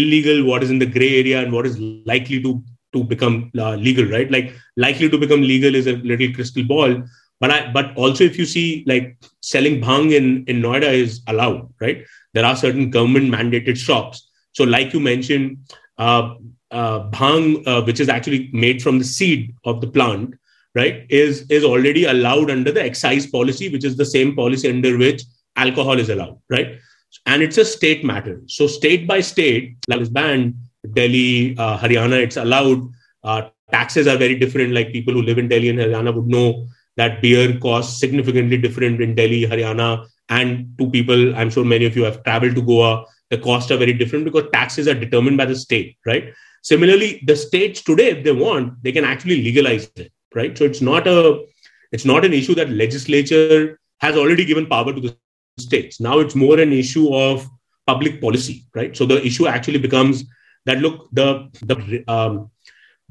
illegal, 0.00 0.44
what 0.44 0.62
is 0.62 0.70
in 0.70 0.78
the 0.78 0.92
gray 0.96 1.12
area, 1.20 1.42
and 1.42 1.52
what 1.52 1.66
is 1.66 1.78
likely 2.12 2.40
to 2.42 2.62
to 2.92 3.04
become 3.04 3.50
uh, 3.58 3.74
legal, 3.74 4.06
right? 4.06 4.30
Like 4.30 4.54
likely 4.76 5.08
to 5.14 5.18
become 5.18 5.42
legal 5.42 5.74
is 5.74 5.86
a 5.86 5.96
little 6.12 6.32
crystal 6.32 6.64
ball, 6.64 7.02
but 7.40 7.50
I, 7.50 7.58
but 7.72 7.96
also 7.96 8.24
if 8.24 8.38
you 8.38 8.46
see 8.46 8.84
like 8.86 9.16
selling 9.42 9.80
bhang 9.80 10.12
in 10.12 10.44
in 10.46 10.62
Noida 10.62 10.92
is 10.92 11.20
allowed, 11.26 11.68
right? 11.80 12.04
There 12.34 12.44
are 12.44 12.56
certain 12.56 12.90
government 12.90 13.32
mandated 13.34 13.76
shops. 13.76 14.28
So 14.52 14.64
like 14.64 14.92
you 14.94 15.00
mentioned, 15.00 15.58
uh, 15.98 16.34
uh, 16.70 17.10
bhang, 17.10 17.66
uh, 17.66 17.82
which 17.82 18.00
is 18.00 18.08
actually 18.08 18.50
made 18.52 18.82
from 18.82 18.98
the 18.98 19.04
seed 19.04 19.54
of 19.64 19.80
the 19.80 19.86
plant, 19.86 20.34
right, 20.74 21.06
is 21.08 21.46
is 21.50 21.64
already 21.64 22.04
allowed 22.04 22.50
under 22.50 22.72
the 22.72 22.82
excise 22.82 23.26
policy, 23.26 23.68
which 23.68 23.84
is 23.84 23.96
the 23.96 24.10
same 24.16 24.34
policy 24.34 24.68
under 24.68 24.96
which 24.96 25.22
alcohol 25.56 25.98
is 25.98 26.10
allowed, 26.10 26.38
right? 26.50 26.78
And 27.26 27.42
it's 27.42 27.58
a 27.58 27.64
state 27.64 28.04
matter. 28.04 28.42
So 28.46 28.66
state 28.66 29.06
by 29.06 29.20
state, 29.20 29.76
like 29.88 30.00
is 30.00 30.10
banned. 30.10 30.54
Delhi, 30.92 31.56
uh, 31.58 31.78
Haryana, 31.78 32.22
it's 32.22 32.36
allowed. 32.36 32.88
Uh, 33.24 33.48
taxes 33.72 34.06
are 34.06 34.16
very 34.16 34.38
different. 34.38 34.72
Like 34.72 34.92
people 34.92 35.14
who 35.14 35.22
live 35.22 35.38
in 35.38 35.48
Delhi 35.48 35.68
and 35.68 35.78
Haryana 35.78 36.14
would 36.14 36.26
know 36.26 36.68
that 36.96 37.20
beer 37.20 37.58
costs 37.58 37.98
significantly 37.98 38.56
different 38.56 39.00
in 39.00 39.14
Delhi, 39.14 39.46
Haryana, 39.46 40.06
and 40.28 40.76
to 40.78 40.90
people. 40.90 41.34
I'm 41.36 41.50
sure 41.50 41.64
many 41.64 41.86
of 41.86 41.96
you 41.96 42.04
have 42.04 42.22
traveled 42.22 42.54
to 42.54 42.62
Goa. 42.62 43.04
The 43.30 43.38
costs 43.38 43.70
are 43.72 43.76
very 43.76 43.92
different 43.92 44.24
because 44.24 44.44
taxes 44.52 44.86
are 44.86 44.94
determined 44.94 45.36
by 45.36 45.46
the 45.46 45.56
state, 45.56 45.96
right? 46.06 46.32
Similarly, 46.62 47.22
the 47.26 47.36
states 47.36 47.82
today, 47.82 48.10
if 48.10 48.24
they 48.24 48.32
want, 48.32 48.82
they 48.82 48.92
can 48.92 49.04
actually 49.04 49.42
legalize 49.42 49.90
it, 49.96 50.12
right? 50.34 50.56
So 50.56 50.64
it's 50.64 50.80
not 50.80 51.06
a 51.06 51.44
it's 51.92 52.04
not 52.04 52.24
an 52.24 52.32
issue 52.32 52.54
that 52.54 52.70
legislature 52.70 53.80
has 53.98 54.16
already 54.16 54.44
given 54.44 54.66
power 54.66 54.92
to 54.92 55.00
the 55.00 55.16
states. 55.58 56.00
Now 56.00 56.18
it's 56.18 56.34
more 56.34 56.58
an 56.58 56.72
issue 56.72 57.14
of 57.14 57.48
public 57.86 58.20
policy, 58.20 58.64
right? 58.74 58.96
So 58.96 59.06
the 59.06 59.24
issue 59.24 59.46
actually 59.46 59.78
becomes 59.78 60.24
that 60.66 60.78
look, 60.78 61.08
the 61.12 61.48
the 61.62 62.04
um, 62.08 62.50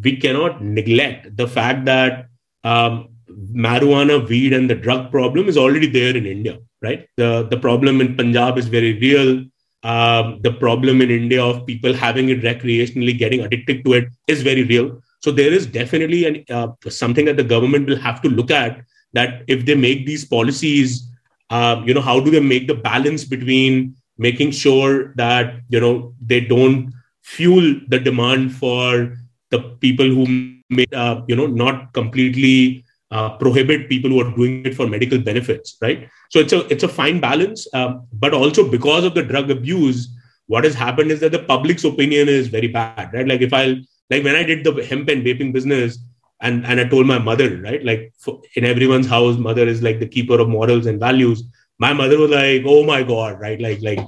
we 0.02 0.18
cannot 0.18 0.62
neglect 0.62 1.36
the 1.38 1.48
fact 1.48 1.86
that 1.86 2.28
um, 2.64 3.10
marijuana, 3.30 4.28
weed, 4.28 4.54
and 4.54 4.70
the 4.70 4.76
drug 4.76 5.10
problem 5.12 5.48
is 5.48 5.58
already 5.58 5.88
there 5.88 6.16
in 6.16 6.26
India, 6.26 6.60
right? 6.82 7.08
The 7.18 7.48
the 7.50 7.58
problem 7.58 8.02
in 8.02 8.16
Punjab 8.16 8.58
is 8.58 8.68
very 8.68 9.00
real. 9.00 9.46
Um, 9.84 10.42
the 10.42 10.52
problem 10.52 11.02
in 11.02 11.12
India 11.12 11.44
of 11.44 11.66
people 11.66 11.94
having 11.94 12.30
it 12.30 12.42
recreationally, 12.42 13.18
getting 13.18 13.42
addicted 13.42 13.86
to 13.86 13.94
it, 13.94 14.06
is 14.28 14.42
very 14.42 14.64
real. 14.64 15.02
So 15.22 15.32
there 15.32 15.54
is 15.54 15.66
definitely 15.66 16.26
an, 16.26 16.44
uh, 16.50 16.68
something 16.90 17.26
that 17.26 17.38
the 17.38 17.44
government 17.44 17.88
will 17.88 17.98
have 17.98 18.22
to 18.24 18.30
look 18.30 18.52
at. 18.52 18.84
That 19.14 19.44
if 19.48 19.66
they 19.66 19.76
make 19.76 20.06
these 20.06 20.26
policies 20.26 21.08
uh, 21.50 21.82
you 21.86 21.94
know 21.94 22.02
how 22.02 22.20
do 22.20 22.32
they 22.32 22.40
make 22.40 22.68
the 22.68 22.74
balance 22.74 23.24
between 23.24 23.96
making 24.18 24.52
sure 24.52 25.14
that 25.16 25.56
you 25.70 25.80
know 25.80 26.14
they 26.22 26.40
don't 26.40 26.94
fuel 27.22 27.80
the 27.88 28.00
demand 28.00 28.54
for 28.54 29.16
the 29.52 29.60
people 29.80 30.06
who 30.06 30.26
may 30.70 30.86
uh, 30.94 31.22
you 31.28 31.36
know 31.36 31.48
not 31.48 31.94
completely 31.94 32.84
uh, 33.12 33.30
prohibit 33.38 33.90
people 33.90 34.10
who 34.10 34.22
are 34.22 34.36
doing 34.36 34.66
it 34.66 34.76
for 34.76 34.88
medical 34.88 35.20
benefits 35.20 35.78
right? 35.82 36.10
So 36.30 36.40
it's 36.40 36.54
a 36.54 36.66
it's 36.72 36.84
a 36.84 36.88
fine 36.88 37.20
balance 37.20 37.68
uh, 37.74 37.96
but 38.14 38.34
also 38.34 38.70
because 38.70 39.04
of 39.04 39.14
the 39.14 39.24
drug 39.24 39.52
abuse 39.52 40.10
what 40.48 40.64
has 40.64 40.76
happened 40.76 41.12
is 41.12 41.20
that 41.22 41.32
the 41.32 41.40
public's 41.40 41.84
opinion 41.84 42.30
is 42.30 42.48
very 42.48 42.68
bad 42.68 43.14
right? 43.14 43.28
Like 43.28 43.42
if 43.42 43.54
i 43.54 43.78
like 44.10 44.24
when 44.24 44.36
i 44.36 44.44
did 44.44 44.64
the 44.64 44.84
hemp 44.84 45.10
and 45.10 45.26
vaping 45.26 45.54
business 45.54 45.98
and 46.42 46.66
and 46.66 46.80
i 46.80 46.86
told 46.86 47.08
my 47.08 47.18
mother 47.18 47.58
right? 47.62 47.84
Like 47.84 48.14
for, 48.18 48.42
in 48.56 48.66
everyone's 48.66 49.08
house 49.08 49.38
mother 49.38 49.68
is 49.68 49.82
like 49.82 50.00
the 50.00 50.08
keeper 50.08 50.40
of 50.40 50.50
morals 50.50 50.86
and 50.86 51.00
values. 51.00 51.44
My 51.80 51.94
mother 51.94 52.18
was 52.18 52.32
like 52.32 52.64
oh 52.66 52.84
my 52.84 53.04
god 53.04 53.40
right? 53.40 53.60
Like 53.60 53.82
like 53.82 54.00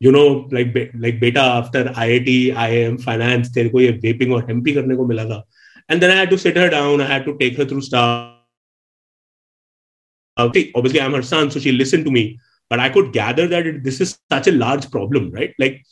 you 0.00 0.12
know 0.12 0.48
like 0.50 0.74
like 0.98 1.20
beta 1.20 1.40
after 1.40 1.84
iit 1.84 2.28
iim 2.54 3.02
finance 3.02 3.50
tere 3.50 3.70
ko 3.70 3.78
ye 3.78 3.92
vaping 3.92 4.32
or 4.32 4.42
hempy 4.42 4.74
karne 4.78 4.96
ko 4.96 5.06
mila 5.06 5.26
tha 5.26 5.42
and 5.88 6.02
then 6.02 6.10
i 6.10 6.16
had 6.16 6.30
to 6.30 6.38
sit 6.38 6.56
her 6.56 6.68
down. 6.68 7.00
I 7.00 7.06
had 7.06 7.24
to 7.26 7.36
take 7.38 7.56
her 7.56 7.64
through 7.64 7.82
stuff. 7.82 8.32
Obviously 10.38 11.00
i'm 11.00 11.14
her 11.14 11.22
son 11.22 11.50
so 11.50 11.60
she 11.60 11.72
listened 11.72 12.04
to 12.04 12.10
me. 12.10 12.38
But 12.68 12.80
i 12.80 12.88
could 12.88 13.12
gather 13.12 13.46
that 13.46 13.66
it, 13.66 13.84
this 13.84 14.00
is 14.00 14.18
such 14.30 14.48
a 14.48 14.52
large 14.52 14.90
problem 14.90 15.30
right? 15.30 15.54
Like 15.58 15.84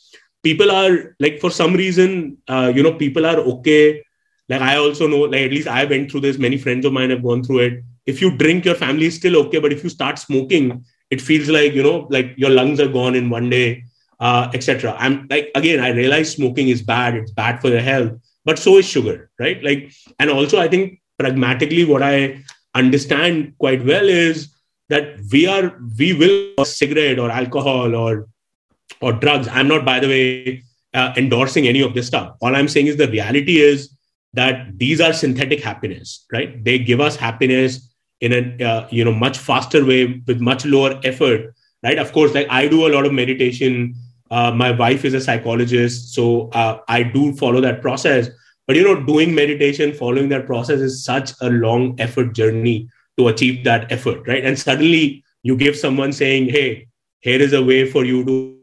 people 0.43 0.71
are 0.71 1.15
like 1.19 1.39
for 1.39 1.49
some 1.49 1.73
reason 1.73 2.37
uh, 2.47 2.71
you 2.75 2.83
know 2.83 2.93
people 2.93 3.25
are 3.25 3.37
okay 3.37 4.04
like 4.49 4.61
I 4.61 4.77
also 4.77 5.07
know, 5.07 5.21
like 5.21 5.41
at 5.41 5.51
least 5.51 5.67
I 5.67 5.85
went 5.85 6.11
through 6.11 6.21
this. 6.21 6.37
Many 6.37 6.57
friends 6.57 6.85
of 6.85 6.93
mine 6.93 7.09
have 7.09 7.23
gone 7.23 7.43
through 7.43 7.59
it. 7.59 7.83
If 8.05 8.21
you 8.21 8.37
drink, 8.37 8.65
your 8.65 8.75
family 8.75 9.07
is 9.07 9.15
still 9.15 9.37
okay, 9.45 9.59
but 9.59 9.73
if 9.73 9.83
you 9.83 9.89
start 9.89 10.19
smoking, 10.19 10.85
it 11.09 11.21
feels 11.21 11.49
like 11.49 11.73
you 11.73 11.83
know, 11.83 12.07
like 12.09 12.33
your 12.37 12.51
lungs 12.51 12.79
are 12.79 12.87
gone 12.87 13.15
in 13.15 13.29
one 13.29 13.49
day, 13.49 13.85
uh, 14.19 14.49
etc. 14.53 14.95
I'm 14.97 15.27
like 15.29 15.51
again, 15.55 15.79
I 15.79 15.89
realize 15.89 16.31
smoking 16.31 16.69
is 16.69 16.81
bad. 16.81 17.15
It's 17.15 17.31
bad 17.31 17.59
for 17.61 17.69
your 17.69 17.81
health, 17.81 18.13
but 18.43 18.59
so 18.59 18.77
is 18.77 18.87
sugar, 18.87 19.31
right? 19.39 19.63
Like, 19.63 19.91
and 20.19 20.29
also 20.29 20.59
I 20.59 20.67
think 20.67 21.01
pragmatically, 21.17 21.85
what 21.85 22.03
I 22.03 22.43
understand 22.75 23.55
quite 23.57 23.83
well 23.83 24.07
is 24.07 24.53
that 24.89 25.19
we 25.31 25.47
are 25.47 25.79
we 25.97 26.13
will 26.13 26.65
cigarette 26.65 27.17
or 27.17 27.31
alcohol 27.31 27.95
or 27.95 28.27
or 29.01 29.13
drugs. 29.13 29.47
I'm 29.47 29.67
not, 29.67 29.83
by 29.83 29.99
the 29.99 30.07
way, 30.07 30.63
uh, 30.93 31.13
endorsing 31.17 31.67
any 31.67 31.81
of 31.81 31.95
this 31.95 32.07
stuff. 32.07 32.35
All 32.41 32.55
I'm 32.55 32.67
saying 32.67 32.87
is 32.87 32.97
the 32.97 33.09
reality 33.09 33.57
is 33.57 33.94
that 34.35 34.77
these 34.77 35.01
are 35.01 35.13
synthetic 35.13 35.61
happiness, 35.61 36.25
right? 36.31 36.63
They 36.63 36.79
give 36.79 37.01
us 37.01 37.15
happiness 37.15 37.89
in 38.21 38.33
a 38.33 38.63
uh, 38.63 38.87
you 38.91 39.03
know 39.03 39.11
much 39.11 39.37
faster 39.37 39.83
way 39.85 40.21
with 40.27 40.39
much 40.39 40.65
lower 40.65 40.99
effort, 41.03 41.53
right? 41.83 41.97
Of 41.97 42.11
course, 42.11 42.33
like 42.33 42.47
I 42.49 42.67
do 42.67 42.87
a 42.87 42.91
lot 42.93 43.05
of 43.05 43.13
meditation. 43.13 43.95
Uh, 44.31 44.51
my 44.51 44.71
wife 44.71 45.05
is 45.05 45.13
a 45.13 45.21
psychologist, 45.21 46.13
so 46.13 46.49
uh, 46.49 46.79
I 46.87 47.03
do 47.03 47.33
follow 47.33 47.61
that 47.61 47.81
process. 47.81 48.29
But 48.67 48.75
you 48.75 48.83
know, 48.83 49.01
doing 49.03 49.35
meditation, 49.35 49.93
following 49.93 50.29
that 50.29 50.45
process 50.45 50.79
is 50.79 51.03
such 51.03 51.31
a 51.41 51.49
long 51.49 51.99
effort 51.99 52.33
journey 52.33 52.89
to 53.17 53.27
achieve 53.27 53.63
that 53.63 53.91
effort, 53.91 54.27
right? 54.27 54.43
And 54.43 54.57
suddenly 54.57 55.23
you 55.43 55.55
give 55.55 55.75
someone 55.75 56.11
saying, 56.11 56.49
"Hey, 56.49 56.87
here 57.21 57.41
is 57.41 57.53
a 57.53 57.63
way 57.63 57.89
for 57.89 58.03
you 58.03 58.25
to 58.25 58.55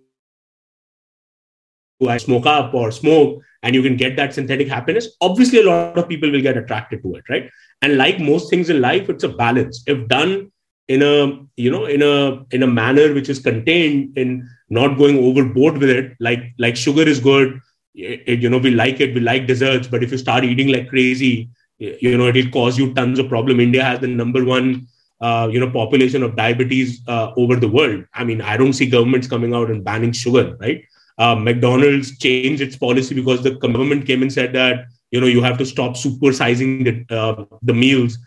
smoke 2.18 2.46
up 2.46 2.74
or 2.74 2.90
smoke 2.90 3.42
and 3.62 3.74
you 3.74 3.82
can 3.82 3.96
get 3.96 4.16
that 4.16 4.34
synthetic 4.34 4.68
happiness 4.68 5.08
obviously 5.20 5.60
a 5.60 5.66
lot 5.66 5.98
of 5.98 6.08
people 6.08 6.30
will 6.30 6.42
get 6.42 6.56
attracted 6.56 7.02
to 7.02 7.14
it 7.14 7.24
right? 7.28 7.50
And 7.82 7.96
like 7.96 8.20
most 8.20 8.50
things 8.50 8.70
in 8.70 8.80
life 8.80 9.08
it's 9.08 9.24
a 9.24 9.28
balance. 9.28 9.82
If 9.86 10.08
done 10.08 10.52
in 10.88 11.02
a 11.02 11.16
you 11.56 11.70
know 11.70 11.84
in 11.86 12.02
a 12.02 12.44
in 12.54 12.62
a 12.62 12.66
manner 12.66 13.12
which 13.14 13.28
is 13.28 13.38
contained 13.38 14.16
in 14.16 14.48
not 14.68 14.98
going 14.98 15.18
overboard 15.18 15.78
with 15.78 15.90
it 15.90 16.14
like 16.20 16.42
like 16.58 16.76
sugar 16.76 17.02
is 17.02 17.20
good 17.20 17.60
it, 17.94 18.40
you 18.40 18.50
know 18.50 18.58
we 18.58 18.70
like 18.70 19.00
it 19.00 19.14
we 19.14 19.20
like 19.20 19.46
desserts 19.46 19.86
but 19.86 20.02
if 20.02 20.10
you 20.10 20.18
start 20.18 20.44
eating 20.44 20.68
like 20.68 20.88
crazy 20.88 21.48
you 21.78 22.16
know 22.16 22.26
it'll 22.26 22.50
cause 22.50 22.78
you 22.78 22.94
tons 22.94 23.18
of 23.18 23.28
problem. 23.28 23.58
India 23.58 23.82
has 23.82 24.00
the 24.00 24.06
number 24.06 24.44
one 24.44 24.86
uh, 25.20 25.48
you 25.50 25.60
know 25.60 25.70
population 25.70 26.22
of 26.22 26.36
diabetes 26.36 27.00
uh, 27.08 27.32
over 27.36 27.56
the 27.56 27.68
world. 27.68 28.04
I 28.14 28.24
mean 28.24 28.40
i 28.40 28.56
don't 28.56 28.72
see 28.72 28.86
governments 28.86 29.28
coming 29.28 29.54
out 29.54 29.70
and 29.70 29.84
banning 29.84 30.12
sugar 30.12 30.56
right 30.60 30.84
uh, 31.18 31.34
McDonald's 31.34 32.18
changed 32.18 32.62
its 32.62 32.76
policy 32.76 33.14
because 33.14 33.42
the 33.42 33.52
government 33.52 34.06
came 34.06 34.22
and 34.22 34.32
said 34.32 34.52
that 34.54 34.86
you 35.10 35.20
know 35.20 35.26
you 35.26 35.42
have 35.42 35.58
to 35.58 35.66
stop 35.66 35.92
supersizing 35.94 36.84
the 36.84 37.16
uh, 37.16 37.44
the 37.62 37.74
meals, 37.74 38.18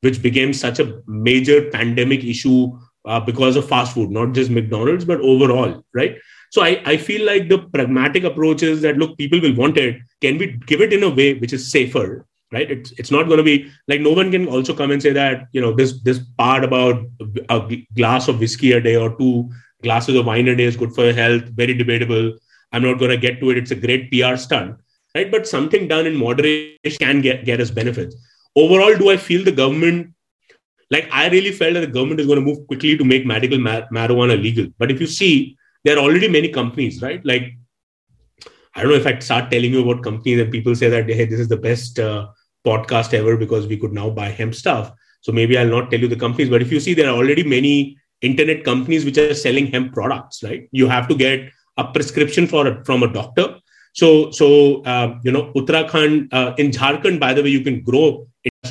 which 0.00 0.22
became 0.22 0.52
such 0.52 0.78
a 0.78 1.02
major 1.06 1.70
pandemic 1.70 2.24
issue 2.24 2.78
uh, 3.04 3.20
because 3.20 3.56
of 3.56 3.68
fast 3.68 3.94
food, 3.94 4.10
not 4.10 4.32
just 4.32 4.50
McDonald's 4.50 5.04
but 5.04 5.20
overall, 5.20 5.84
right? 5.94 6.16
So 6.50 6.62
I, 6.62 6.82
I 6.84 6.96
feel 6.98 7.24
like 7.26 7.48
the 7.48 7.58
pragmatic 7.58 8.24
approach 8.24 8.62
is 8.62 8.82
that 8.82 8.98
look, 8.98 9.16
people 9.16 9.40
will 9.40 9.54
want 9.54 9.78
it. 9.78 9.96
Can 10.20 10.36
we 10.38 10.58
give 10.66 10.82
it 10.82 10.92
in 10.92 11.02
a 11.02 11.08
way 11.08 11.34
which 11.34 11.54
is 11.54 11.70
safer, 11.70 12.26
right? 12.52 12.70
It's 12.70 12.92
it's 12.92 13.10
not 13.10 13.26
going 13.26 13.38
to 13.38 13.42
be 13.42 13.70
like 13.88 14.00
no 14.00 14.12
one 14.12 14.30
can 14.30 14.46
also 14.46 14.74
come 14.74 14.90
and 14.90 15.02
say 15.02 15.12
that 15.12 15.48
you 15.52 15.60
know 15.60 15.72
this 15.72 16.00
this 16.02 16.18
part 16.38 16.62
about 16.62 17.02
a 17.48 17.86
glass 17.96 18.28
of 18.28 18.38
whiskey 18.38 18.72
a 18.72 18.80
day 18.80 18.96
or 18.96 19.16
two 19.16 19.50
glasses 19.82 20.16
of 20.16 20.26
wine 20.26 20.48
a 20.48 20.56
day 20.56 20.64
is 20.64 20.76
good 20.76 20.94
for 20.94 21.04
your 21.04 21.12
health. 21.12 21.42
Very 21.44 21.74
debatable. 21.74 22.32
I'm 22.72 22.82
not 22.82 22.98
going 22.98 23.10
to 23.10 23.16
get 23.16 23.40
to 23.40 23.50
it. 23.50 23.58
It's 23.58 23.70
a 23.70 23.76
great 23.76 24.10
PR 24.10 24.36
stunt, 24.36 24.76
right? 25.14 25.30
But 25.30 25.46
something 25.46 25.88
done 25.88 26.06
in 26.06 26.16
moderation 26.16 26.98
can 26.98 27.20
get, 27.20 27.44
get 27.44 27.60
us 27.60 27.70
benefits. 27.70 28.16
Overall, 28.56 28.96
do 28.96 29.10
I 29.10 29.16
feel 29.16 29.44
the 29.44 29.52
government, 29.52 30.14
like 30.90 31.08
I 31.12 31.28
really 31.28 31.52
felt 31.52 31.74
that 31.74 31.80
the 31.80 31.86
government 31.86 32.20
is 32.20 32.26
going 32.26 32.38
to 32.38 32.44
move 32.44 32.66
quickly 32.66 32.96
to 32.96 33.04
make 33.04 33.26
medical 33.26 33.58
mar- 33.58 33.88
marijuana 33.92 34.40
legal. 34.40 34.66
But 34.78 34.90
if 34.90 35.00
you 35.00 35.06
see, 35.06 35.56
there 35.84 35.96
are 35.96 36.00
already 36.00 36.28
many 36.28 36.48
companies, 36.48 37.02
right? 37.02 37.24
Like, 37.24 37.52
I 38.74 38.82
don't 38.82 38.90
know 38.90 38.96
if 38.96 39.06
I 39.06 39.18
start 39.18 39.50
telling 39.50 39.72
you 39.72 39.82
about 39.82 40.02
companies 40.02 40.40
and 40.40 40.50
people 40.50 40.74
say 40.74 40.88
that, 40.88 41.08
hey, 41.08 41.26
this 41.26 41.40
is 41.40 41.48
the 41.48 41.56
best 41.56 41.98
uh, 41.98 42.28
podcast 42.66 43.12
ever 43.12 43.36
because 43.36 43.66
we 43.66 43.76
could 43.76 43.92
now 43.92 44.08
buy 44.08 44.28
hemp 44.28 44.54
stuff. 44.54 44.92
So 45.20 45.30
maybe 45.30 45.58
I'll 45.58 45.68
not 45.68 45.90
tell 45.90 46.00
you 46.00 46.08
the 46.08 46.16
companies. 46.16 46.48
But 46.48 46.62
if 46.62 46.72
you 46.72 46.80
see, 46.80 46.94
there 46.94 47.08
are 47.08 47.16
already 47.16 47.44
many 47.44 47.98
internet 48.22 48.64
companies 48.64 49.04
which 49.04 49.18
are 49.18 49.34
selling 49.34 49.66
hemp 49.66 49.92
products 49.92 50.42
right? 50.42 50.68
You 50.72 50.88
have 50.88 51.08
to 51.08 51.14
get 51.14 51.50
a 51.76 51.84
prescription 51.92 52.46
for 52.46 52.82
from 52.84 53.02
a 53.02 53.12
doctor. 53.12 53.56
So 53.94 54.30
so 54.30 54.82
uh, 54.82 55.18
you 55.22 55.32
know 55.32 55.52
uttarakhand 55.54 56.32
uh, 56.32 56.54
in 56.58 56.70
jharkhand 56.70 57.20
by 57.20 57.34
the 57.34 57.42
way 57.42 57.50
you 57.50 57.60
can 57.60 57.82
grow 57.82 58.26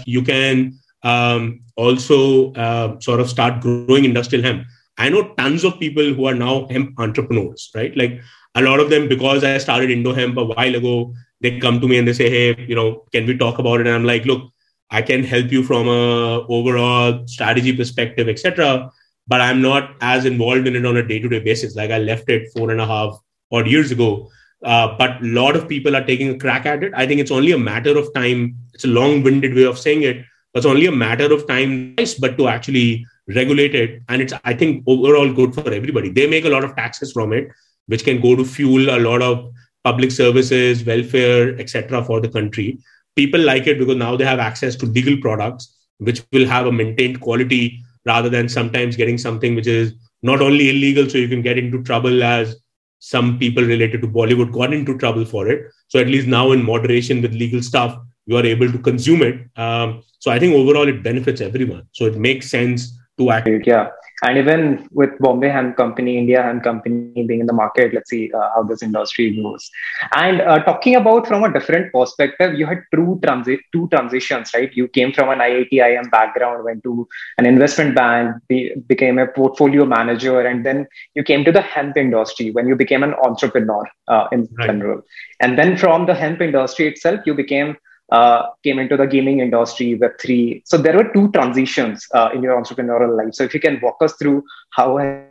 you 0.06 0.22
can 0.22 0.80
um, 1.04 1.62
also 1.76 2.54
uh, 2.54 3.00
sort 3.00 3.20
of 3.20 3.30
start 3.30 3.62
growing 3.62 4.06
industrial 4.06 4.44
hemp. 4.44 4.68
I 4.98 5.10
know 5.10 5.34
tons 5.38 5.64
of 5.64 5.80
people 5.80 6.14
who 6.14 6.26
are 6.26 6.34
now 6.34 6.68
hemp 6.70 7.00
entrepreneurs 7.00 7.70
right? 7.76 7.96
Like 7.96 8.22
a 8.56 8.62
lot 8.62 8.80
of 8.80 8.90
them 8.90 9.08
because 9.08 9.44
i 9.44 9.58
started 9.58 9.90
indo 9.90 10.14
hemp 10.14 10.38
a 10.38 10.44
while 10.44 10.76
ago 10.76 11.14
they 11.42 11.60
come 11.60 11.80
to 11.80 11.88
me 11.88 11.98
and 11.98 12.08
they 12.08 12.14
say 12.14 12.30
hey 12.30 12.66
you 12.68 12.76
know 12.76 13.06
can 13.12 13.26
we 13.26 13.38
talk 13.38 13.60
about 13.60 13.80
it? 13.80 13.88
And 13.88 13.96
i'm 13.96 14.06
like 14.06 14.26
look 14.26 14.52
i 14.90 15.02
can 15.02 15.24
help 15.24 15.52
you 15.52 15.64
from 15.64 15.88
a 15.88 16.46
overall 16.48 17.26
strategy 17.28 17.76
perspective 17.76 18.28
etc 18.28 18.92
but 19.32 19.40
I'm 19.40 19.62
not 19.62 19.92
as 20.02 20.26
involved 20.26 20.68
in 20.68 20.76
it 20.76 20.86
on 20.86 20.98
a 20.98 21.08
day 21.10 21.18
to 21.20 21.30
day 21.34 21.40
basis. 21.40 21.76
Like 21.76 21.90
I 21.90 22.00
left 22.00 22.30
it 22.30 22.50
four 22.54 22.70
and 22.72 22.82
a 22.82 22.86
half 22.86 23.18
odd 23.50 23.68
years 23.74 23.90
ago. 23.92 24.30
Uh, 24.62 24.96
but 24.98 25.22
a 25.22 25.26
lot 25.26 25.56
of 25.56 25.70
people 25.70 25.96
are 25.96 26.04
taking 26.06 26.32
a 26.32 26.38
crack 26.38 26.66
at 26.66 26.84
it. 26.84 26.92
I 26.94 27.06
think 27.08 27.22
it's 27.22 27.32
only 27.32 27.54
a 27.54 27.58
matter 27.58 27.98
of 27.98 28.14
time. 28.14 28.58
It's 28.74 28.84
a 28.84 28.90
long 28.90 29.24
winded 29.24 29.54
way 29.56 29.64
of 29.64 29.80
saying 29.80 30.04
it. 30.04 30.26
It's 30.54 30.66
only 30.66 30.86
a 30.86 30.92
matter 30.92 31.32
of 31.34 31.48
time, 31.48 31.96
but 32.20 32.38
to 32.38 32.50
actually 32.50 33.06
regulate 33.36 33.74
it. 33.74 34.02
and 34.10 34.22
it's 34.22 34.34
I 34.44 34.54
think 34.54 34.84
overall 34.86 35.32
good 35.32 35.54
for 35.56 35.72
everybody. 35.72 36.10
They 36.10 36.28
make 36.28 36.44
a 36.44 36.50
lot 36.50 36.66
of 36.66 36.76
taxes 36.76 37.14
from 37.14 37.32
it, 37.32 37.48
which 37.86 38.04
can 38.04 38.20
go 38.26 38.36
to 38.36 38.44
fuel 38.44 38.90
a 38.96 39.00
lot 39.00 39.22
of 39.22 39.46
public 39.86 40.12
services, 40.12 40.84
welfare, 40.84 41.58
etc. 41.58 42.04
for 42.04 42.20
the 42.20 42.34
country. 42.40 42.80
People 43.16 43.40
like 43.52 43.68
it 43.68 43.80
because 43.80 43.96
now 43.96 44.18
they 44.18 44.26
have 44.26 44.44
access 44.48 44.76
to 44.84 44.92
legal 44.98 45.18
products, 45.22 45.72
which 46.00 46.22
will 46.34 46.46
have 46.46 46.68
a 46.68 46.76
maintained 46.82 47.22
quality 47.22 47.82
rather 48.06 48.30
than 48.30 48.50
sometimes 48.50 48.96
getting 48.96 49.18
something 49.18 49.56
which 49.56 49.68
is 49.68 49.94
not 50.22 50.42
only 50.42 50.70
illegal, 50.70 51.10
so 51.10 51.18
you 51.18 51.28
can 51.28 51.42
get 51.42 51.58
into 51.58 51.84
trouble 51.84 52.24
as 52.24 52.56
some 53.00 53.40
people 53.40 53.64
related 53.64 54.02
to 54.02 54.08
Bollywood 54.08 54.52
got 54.52 54.74
into 54.74 54.98
trouble 54.98 55.26
for 55.26 55.48
it. 55.48 55.72
So 55.88 56.00
at 56.00 56.08
least 56.08 56.28
now 56.28 56.52
in 56.52 56.64
moderation 56.64 57.22
with 57.22 57.34
legal 57.34 57.64
stuff, 57.64 57.98
you 58.28 58.38
are 58.38 58.46
able 58.46 58.72
to 58.72 58.78
consume 58.78 59.24
it. 59.24 59.48
Um, 59.60 60.04
so 60.20 60.30
I 60.32 60.38
think 60.38 60.54
overall 60.54 60.88
it 60.88 61.02
benefits 61.04 61.42
everyone. 61.42 61.88
So 61.94 62.06
it 62.06 62.18
makes 62.18 62.50
sense 62.50 62.96
to 63.18 63.32
act. 63.32 63.48
Yeah 63.66 63.90
and 64.24 64.38
even 64.38 64.88
with 64.92 65.18
Bombay 65.20 65.50
Hemp 65.50 65.78
Company, 65.78 66.18
India 66.18 66.44
Hemp 66.44 66.64
Company 66.64 67.24
being 67.24 67.40
in 67.40 67.48
the 67.48 67.54
market, 67.54 67.94
let's 67.94 68.10
see 68.10 68.32
uh, 68.34 68.50
how 68.54 68.64
this 68.64 68.84
industry 68.84 69.42
goes. 69.42 69.70
And 70.16 70.42
uh, 70.42 70.60
talking 70.64 70.96
about 70.96 71.28
from 71.28 71.44
a 71.44 71.52
different 71.52 71.92
perspective, 71.92 72.54
you 72.54 72.66
had 72.66 72.84
true 72.94 73.20
transi- 73.24 73.60
two 73.72 73.88
transitions, 73.90 74.52
right? 74.54 74.72
You 74.74 74.88
came 74.88 75.12
from 75.12 75.30
an 75.30 75.40
IIT 75.40 75.74
IM 75.74 76.10
background, 76.10 76.64
went 76.64 76.84
to 76.84 77.08
an 77.40 77.46
investment 77.46 77.96
bank, 77.96 78.36
be- 78.48 78.74
became 78.88 79.18
a 79.18 79.28
portfolio 79.28 79.86
manager, 79.86 80.40
and 80.42 80.66
then 80.66 80.88
you 81.16 81.24
came 81.24 81.44
to 81.46 81.52
the 81.52 81.62
hemp 81.62 81.98
industry 81.98 82.52
when 82.52 82.68
you 82.68 82.76
became 82.76 83.04
an 83.04 83.16
entrepreneur 83.16 83.84
uh, 84.08 84.28
in 84.32 84.48
right. 84.58 84.68
general. 84.68 85.02
And 85.40 85.58
then 85.58 85.78
from 85.78 86.06
the 86.06 86.14
hemp 86.14 86.42
industry 86.42 86.88
itself, 86.88 87.22
you 87.26 87.34
became 87.34 87.76
uh, 88.12 88.48
came 88.64 88.78
into 88.80 88.98
the 88.98 89.08
gaming 89.08 89.40
industry, 89.40 89.98
Web3. 89.98 90.64
So 90.66 90.78
there 90.78 90.96
were 90.98 91.12
two 91.14 91.32
transitions 91.32 92.08
uh, 92.14 92.30
in 92.34 92.44
your 92.44 92.62
entrepreneurial 92.62 93.18
life. 93.18 93.34
So 93.34 93.44
if 93.44 93.54
you 93.54 93.60
can 93.60 93.80
walk 93.82 93.98
us 94.02 94.14
through 94.14 94.44
how 94.72 94.98
has 94.98 95.28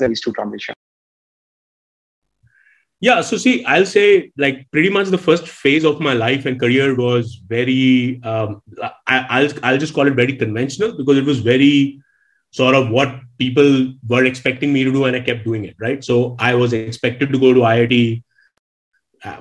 these 0.00 0.20
two 0.20 0.32
transitions? 0.32 0.76
Yeah, 3.00 3.20
so 3.20 3.36
see, 3.36 3.64
I'll 3.64 3.84
say 3.84 4.30
like 4.38 4.70
pretty 4.70 4.88
much 4.88 5.08
the 5.08 5.18
first 5.18 5.48
phase 5.48 5.84
of 5.84 6.00
my 6.00 6.12
life 6.12 6.46
and 6.46 6.58
career 6.58 6.94
was 6.94 7.40
very, 7.48 8.22
um, 8.22 8.62
I, 9.08 9.42
will 9.42 9.52
I'll 9.64 9.78
just 9.78 9.92
call 9.92 10.06
it 10.06 10.14
very 10.14 10.36
conventional 10.36 10.96
because 10.96 11.18
it 11.18 11.24
was 11.24 11.40
very 11.40 12.00
sort 12.52 12.76
of 12.76 12.90
what 12.90 13.12
people 13.38 13.92
were 14.06 14.24
expecting 14.24 14.72
me 14.72 14.84
to 14.84 14.92
do 14.92 15.04
and 15.06 15.16
I 15.16 15.20
kept 15.20 15.44
doing 15.44 15.64
it, 15.64 15.74
right? 15.80 16.04
So 16.04 16.36
I 16.38 16.54
was 16.54 16.72
expected 16.72 17.32
to 17.32 17.40
go 17.40 17.52
to 17.52 17.60
IIT 17.60 18.22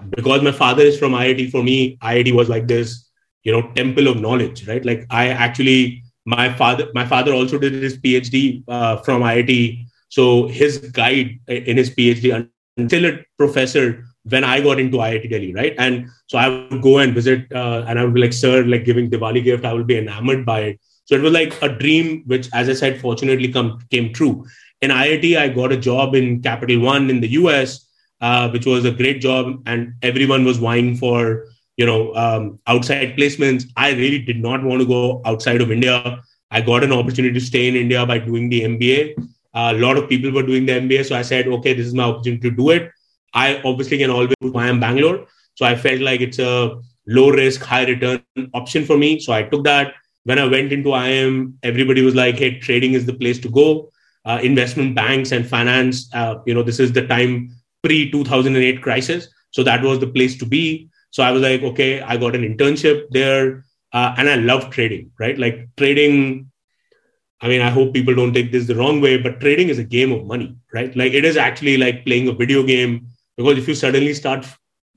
because 0.10 0.42
my 0.42 0.52
father 0.52 0.84
is 0.84 0.98
from 0.98 1.14
IIT, 1.14 1.52
for 1.52 1.64
me, 1.64 1.98
IIT 1.98 2.34
was 2.34 2.50
like 2.50 2.68
this, 2.68 3.10
you 3.44 3.52
know, 3.52 3.72
temple 3.74 4.08
of 4.08 4.20
knowledge, 4.20 4.68
right? 4.68 4.84
Like 4.86 5.06
I 5.10 5.30
actually, 5.30 6.04
my 6.26 6.54
father, 6.54 6.88
my 6.94 7.06
father 7.06 7.34
also 7.34 7.58
did 7.58 7.74
his 7.74 7.98
PhD 7.98 8.64
uh, 8.68 8.98
from 8.98 9.22
IIT. 9.22 9.86
So 10.10 10.48
his 10.48 10.78
guide 10.78 11.40
in 11.48 11.78
his 11.78 11.90
PhD 11.90 12.48
until 12.78 13.06
a 13.06 13.20
professor 13.38 14.06
when 14.24 14.44
I 14.44 14.62
got 14.62 14.80
into 14.80 14.98
IIT 14.98 15.30
Delhi, 15.30 15.54
right? 15.54 15.74
And 15.78 16.08
so 16.28 16.38
I 16.38 16.48
would 16.48 16.82
go 16.82 17.00
and 17.00 17.14
visit, 17.14 17.52
uh, 17.52 17.86
and 17.88 17.98
I 17.98 18.04
would 18.04 18.14
be 18.14 18.22
like, 18.22 18.34
sir, 18.34 18.64
like 18.64 18.86
giving 18.86 19.10
Diwali 19.10 19.44
gift, 19.44 19.66
I 19.66 19.74
will 19.74 19.84
be 19.84 19.98
enamored 19.98 20.46
by 20.46 20.60
it. 20.62 20.80
So 21.06 21.16
it 21.16 21.22
was 21.22 21.34
like 21.34 21.60
a 21.62 21.70
dream, 21.70 22.24
which, 22.28 22.48
as 22.54 22.70
I 22.70 22.74
said, 22.74 23.02
fortunately 23.02 23.52
come 23.52 23.80
came 23.90 24.14
true. 24.14 24.46
In 24.82 24.92
IIT, 24.92 25.38
I 25.38 25.50
got 25.50 25.72
a 25.72 25.78
job 25.78 26.16
in 26.16 26.42
Capital 26.42 26.80
One 26.80 27.10
in 27.10 27.20
the 27.20 27.30
US, 27.30 27.88
uh, 28.22 28.50
which 28.50 28.66
was 28.66 28.86
a 28.86 28.92
great 28.92 29.20
job, 29.22 29.62
and 29.66 29.94
everyone 30.02 30.46
was 30.46 30.58
vying 30.58 30.96
for 30.96 31.46
you 31.78 31.86
know 31.86 32.14
um, 32.16 32.60
outside 32.68 33.18
placements. 33.18 33.66
I 33.76 33.92
really 33.92 34.20
did 34.20 34.38
not 34.38 34.64
want 34.64 34.82
to 34.82 34.88
go 34.88 35.22
outside 35.26 35.62
of 35.62 35.72
India. 35.72 36.22
I 36.52 36.62
got 36.62 36.84
an 36.84 36.92
opportunity 36.92 37.34
to 37.34 37.46
stay 37.46 37.68
in 37.68 37.76
India 37.76 38.06
by 38.06 38.20
doing 38.20 38.50
the 38.50 38.62
MBA. 38.62 39.16
Uh, 39.54 39.74
a 39.76 39.80
lot 39.80 39.98
of 39.98 40.08
people 40.08 40.32
were 40.32 40.44
doing 40.44 40.66
the 40.66 40.74
MBA, 40.74 41.06
so 41.06 41.16
I 41.16 41.22
said, 41.22 41.48
okay, 41.48 41.74
this 41.74 41.88
is 41.88 41.94
my 41.94 42.04
opportunity 42.04 42.50
to 42.50 42.56
do 42.56 42.70
it. 42.70 42.92
I 43.34 43.62
obviously 43.64 43.98
can 43.98 44.10
always 44.10 44.30
IIM 44.44 44.80
Bangalore, 44.80 45.26
so 45.56 45.66
I 45.66 45.76
felt 45.76 46.02
like 46.02 46.22
it's 46.22 46.40
a 46.40 46.80
low 47.08 47.30
risk, 47.30 47.62
high 47.62 47.86
return 47.86 48.22
option 48.54 48.86
for 48.86 48.98
me. 48.98 49.20
So 49.20 49.34
I 49.34 49.44
took 49.44 49.64
that. 49.64 49.94
When 50.24 50.38
I 50.38 50.46
went 50.46 50.72
into 50.72 50.90
IIM, 50.90 51.54
everybody 51.64 52.02
was 52.02 52.16
like, 52.16 52.38
"Hey, 52.38 52.60
trading 52.60 52.94
is 52.94 53.06
the 53.06 53.14
place 53.14 53.40
to 53.40 53.50
go." 53.50 53.90
Uh, 54.24 54.40
investment 54.44 54.94
banks 54.94 55.32
and 55.32 55.48
finance, 55.48 56.08
uh, 56.14 56.36
you 56.46 56.54
know, 56.54 56.62
this 56.62 56.80
is 56.80 56.92
the 56.92 57.08
time 57.08 57.50
pre 57.84 58.12
2008 58.12 58.82
crisis. 58.82 59.28
So 59.52 59.64
that 59.64 59.82
was 59.82 60.00
the 60.00 60.08
place 60.08 60.38
to 60.38 60.46
be. 60.46 60.90
So 61.12 61.24
I 61.24 61.32
was 61.32 61.42
like, 61.42 61.62
okay, 61.62 62.02
I 62.02 62.18
got 62.18 62.36
an 62.36 62.44
internship 62.44 63.10
there. 63.12 63.66
Uh, 63.94 64.16
and 64.18 64.30
I 64.30 64.36
love 64.36 64.70
trading, 64.70 65.12
right? 65.20 65.38
Like 65.38 65.68
trading. 65.76 66.50
I 67.42 67.48
mean, 67.48 67.62
I 67.62 67.70
hope 67.70 67.94
people 67.94 68.16
don't 68.16 68.34
take 68.34 68.52
this 68.52 68.68
the 68.68 68.76
wrong 68.76 69.02
way, 69.02 69.18
but 69.18 69.42
trading 69.42 69.70
is 69.70 69.80
a 69.80 69.84
game 69.84 70.12
of 70.12 70.26
money, 70.26 70.56
right? 70.74 70.96
Like 70.96 71.14
it 71.14 71.26
is 71.26 71.36
actually 71.36 71.76
like 71.78 72.06
playing 72.06 72.28
a 72.30 72.34
video 72.34 72.64
game 72.64 73.08
because 73.36 73.58
if 73.58 73.68
you 73.68 73.76
suddenly 73.76 74.14
start 74.14 74.46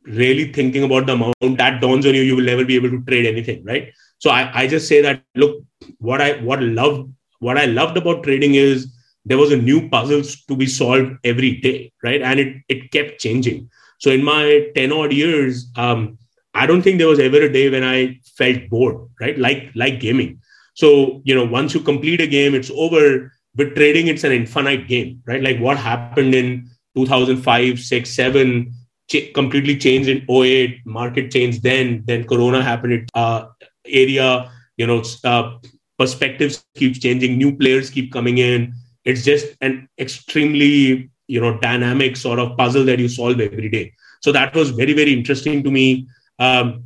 really 0.04 0.52
thinking 0.52 0.84
about 0.84 1.06
the 1.06 1.14
amount 1.14 1.58
that 1.58 1.80
dawns 1.80 2.06
on 2.06 2.14
you, 2.14 2.22
you 2.22 2.36
will 2.36 2.44
never 2.44 2.64
be 2.64 2.76
able 2.76 2.90
to 2.90 3.02
trade 3.04 3.26
anything, 3.26 3.64
right? 3.64 3.92
So 4.18 4.30
I, 4.30 4.62
I 4.62 4.66
just 4.66 4.86
say 4.86 5.00
that 5.00 5.22
look, 5.34 5.64
what 5.98 6.20
I 6.20 6.40
what 6.40 6.62
love 6.62 7.08
what 7.40 7.58
I 7.58 7.64
loved 7.66 7.96
about 7.96 8.22
trading 8.22 8.54
is 8.54 8.93
there 9.24 9.38
was 9.38 9.52
a 9.52 9.56
new 9.56 9.88
puzzles 9.88 10.44
to 10.44 10.56
be 10.56 10.66
solved 10.66 11.16
every 11.24 11.56
day 11.60 11.92
right? 12.02 12.22
And 12.22 12.40
it, 12.40 12.56
it 12.68 12.90
kept 12.90 13.20
changing. 13.20 13.70
So 13.98 14.10
in 14.10 14.22
my 14.24 14.68
10 14.74 14.92
odd 14.92 15.12
years 15.12 15.70
um, 15.76 16.18
i 16.54 16.66
don't 16.66 16.82
think 16.82 16.98
there 16.98 17.08
was 17.08 17.18
ever 17.18 17.40
a 17.42 17.52
day 17.52 17.68
when 17.68 17.82
i 17.82 18.18
felt 18.36 18.68
bored 18.70 18.96
right? 19.20 19.38
Like 19.38 19.70
like 19.74 20.00
gaming. 20.00 20.40
So 20.74 21.20
you 21.24 21.34
know 21.34 21.44
once 21.44 21.74
you 21.74 21.80
complete 21.80 22.20
a 22.20 22.26
game 22.26 22.54
it's 22.54 22.70
over. 22.70 23.32
With 23.56 23.76
trading 23.76 24.08
it's 24.08 24.24
an 24.24 24.32
infinite 24.32 24.88
game 24.88 25.22
right? 25.26 25.40
Like 25.42 25.60
what 25.60 25.78
happened 25.78 26.34
in 26.34 26.68
2005 26.96 27.78
6 27.78 28.10
7 28.10 28.72
ch- 29.08 29.32
completely 29.32 29.76
changed 29.76 30.08
in 30.08 30.24
08 30.28 30.80
market 30.84 31.30
changed 31.30 31.62
then 31.62 32.02
then 32.06 32.24
corona 32.24 32.62
happened 32.62 33.08
uh, 33.14 33.46
area 33.86 34.50
you 34.76 34.86
know 34.86 35.02
uh, 35.24 35.58
perspectives 35.98 36.64
keep 36.74 36.94
changing 37.00 37.38
new 37.38 37.56
players 37.56 37.90
keep 37.90 38.12
coming 38.12 38.38
in 38.38 38.74
it's 39.04 39.24
just 39.24 39.56
an 39.60 39.88
extremely 39.98 41.10
you 41.26 41.40
know 41.40 41.58
dynamic 41.58 42.16
sort 42.16 42.38
of 42.38 42.56
puzzle 42.56 42.84
that 42.84 42.98
you 42.98 43.08
solve 43.08 43.40
every 43.40 43.68
day. 43.68 43.92
So 44.20 44.32
that 44.32 44.54
was 44.54 44.70
very 44.70 44.92
very 44.92 45.12
interesting 45.12 45.62
to 45.62 45.70
me. 45.70 46.06
Um, 46.38 46.84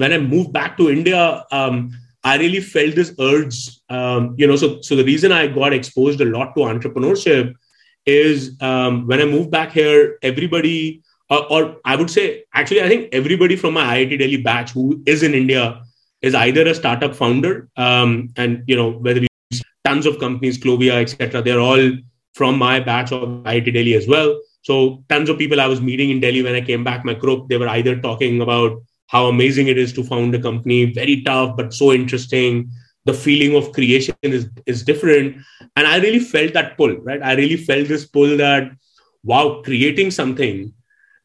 when 0.00 0.12
i 0.12 0.18
moved 0.18 0.52
back 0.52 0.76
to 0.76 0.90
india 0.90 1.44
um, 1.58 1.90
i 2.24 2.36
really 2.42 2.60
felt 2.60 2.94
this 2.94 3.12
urge 3.30 3.58
um, 3.96 4.34
you 4.38 4.46
know 4.46 4.56
so 4.62 4.80
so 4.88 4.96
the 5.00 5.08
reason 5.12 5.32
i 5.32 5.46
got 5.46 5.72
exposed 5.72 6.20
a 6.20 6.30
lot 6.36 6.54
to 6.54 6.68
entrepreneurship 6.72 7.54
is 8.04 8.56
um, 8.60 9.06
when 9.06 9.20
i 9.20 9.24
moved 9.24 9.50
back 9.50 9.72
here 9.72 10.18
everybody 10.22 11.02
uh, 11.30 11.44
or 11.50 11.76
i 11.84 11.96
would 11.96 12.10
say 12.16 12.26
actually 12.54 12.82
i 12.82 12.88
think 12.88 13.08
everybody 13.20 13.56
from 13.62 13.74
my 13.78 13.86
iit 13.96 14.18
delhi 14.22 14.42
batch 14.48 14.72
who 14.78 14.86
is 15.14 15.22
in 15.22 15.40
india 15.42 15.64
is 16.22 16.34
either 16.34 16.66
a 16.66 16.74
startup 16.74 17.14
founder 17.14 17.54
um, 17.76 18.28
and 18.36 18.62
you 18.66 18.76
know 18.76 18.90
whether 19.06 19.26
tons 19.86 20.06
of 20.06 20.18
companies, 20.18 20.58
Clovia, 20.58 21.00
etc. 21.00 21.42
They're 21.42 21.60
all 21.60 21.90
from 22.34 22.58
my 22.58 22.80
batch 22.80 23.12
of 23.12 23.28
IIT 23.44 23.72
Delhi 23.72 23.94
as 23.94 24.06
well. 24.08 24.38
So 24.62 25.04
tons 25.08 25.28
of 25.30 25.38
people 25.38 25.60
I 25.60 25.68
was 25.68 25.80
meeting 25.80 26.10
in 26.10 26.20
Delhi 26.20 26.42
when 26.42 26.56
I 26.56 26.60
came 26.60 26.82
back, 26.82 27.04
my 27.04 27.14
group, 27.14 27.48
they 27.48 27.56
were 27.56 27.68
either 27.68 28.00
talking 28.00 28.40
about 28.40 28.82
how 29.06 29.26
amazing 29.26 29.68
it 29.68 29.78
is 29.78 29.92
to 29.92 30.02
found 30.02 30.34
a 30.34 30.42
company, 30.42 30.92
very 30.92 31.22
tough, 31.22 31.56
but 31.56 31.72
so 31.72 31.92
interesting. 31.92 32.68
The 33.04 33.14
feeling 33.14 33.54
of 33.54 33.72
creation 33.72 34.16
is, 34.22 34.48
is 34.66 34.82
different. 34.82 35.36
And 35.76 35.86
I 35.86 35.98
really 35.98 36.18
felt 36.18 36.52
that 36.54 36.76
pull, 36.76 36.96
right? 36.96 37.22
I 37.22 37.34
really 37.34 37.56
felt 37.56 37.86
this 37.86 38.04
pull 38.04 38.36
that, 38.38 38.72
wow, 39.22 39.62
creating 39.64 40.10
something, 40.10 40.72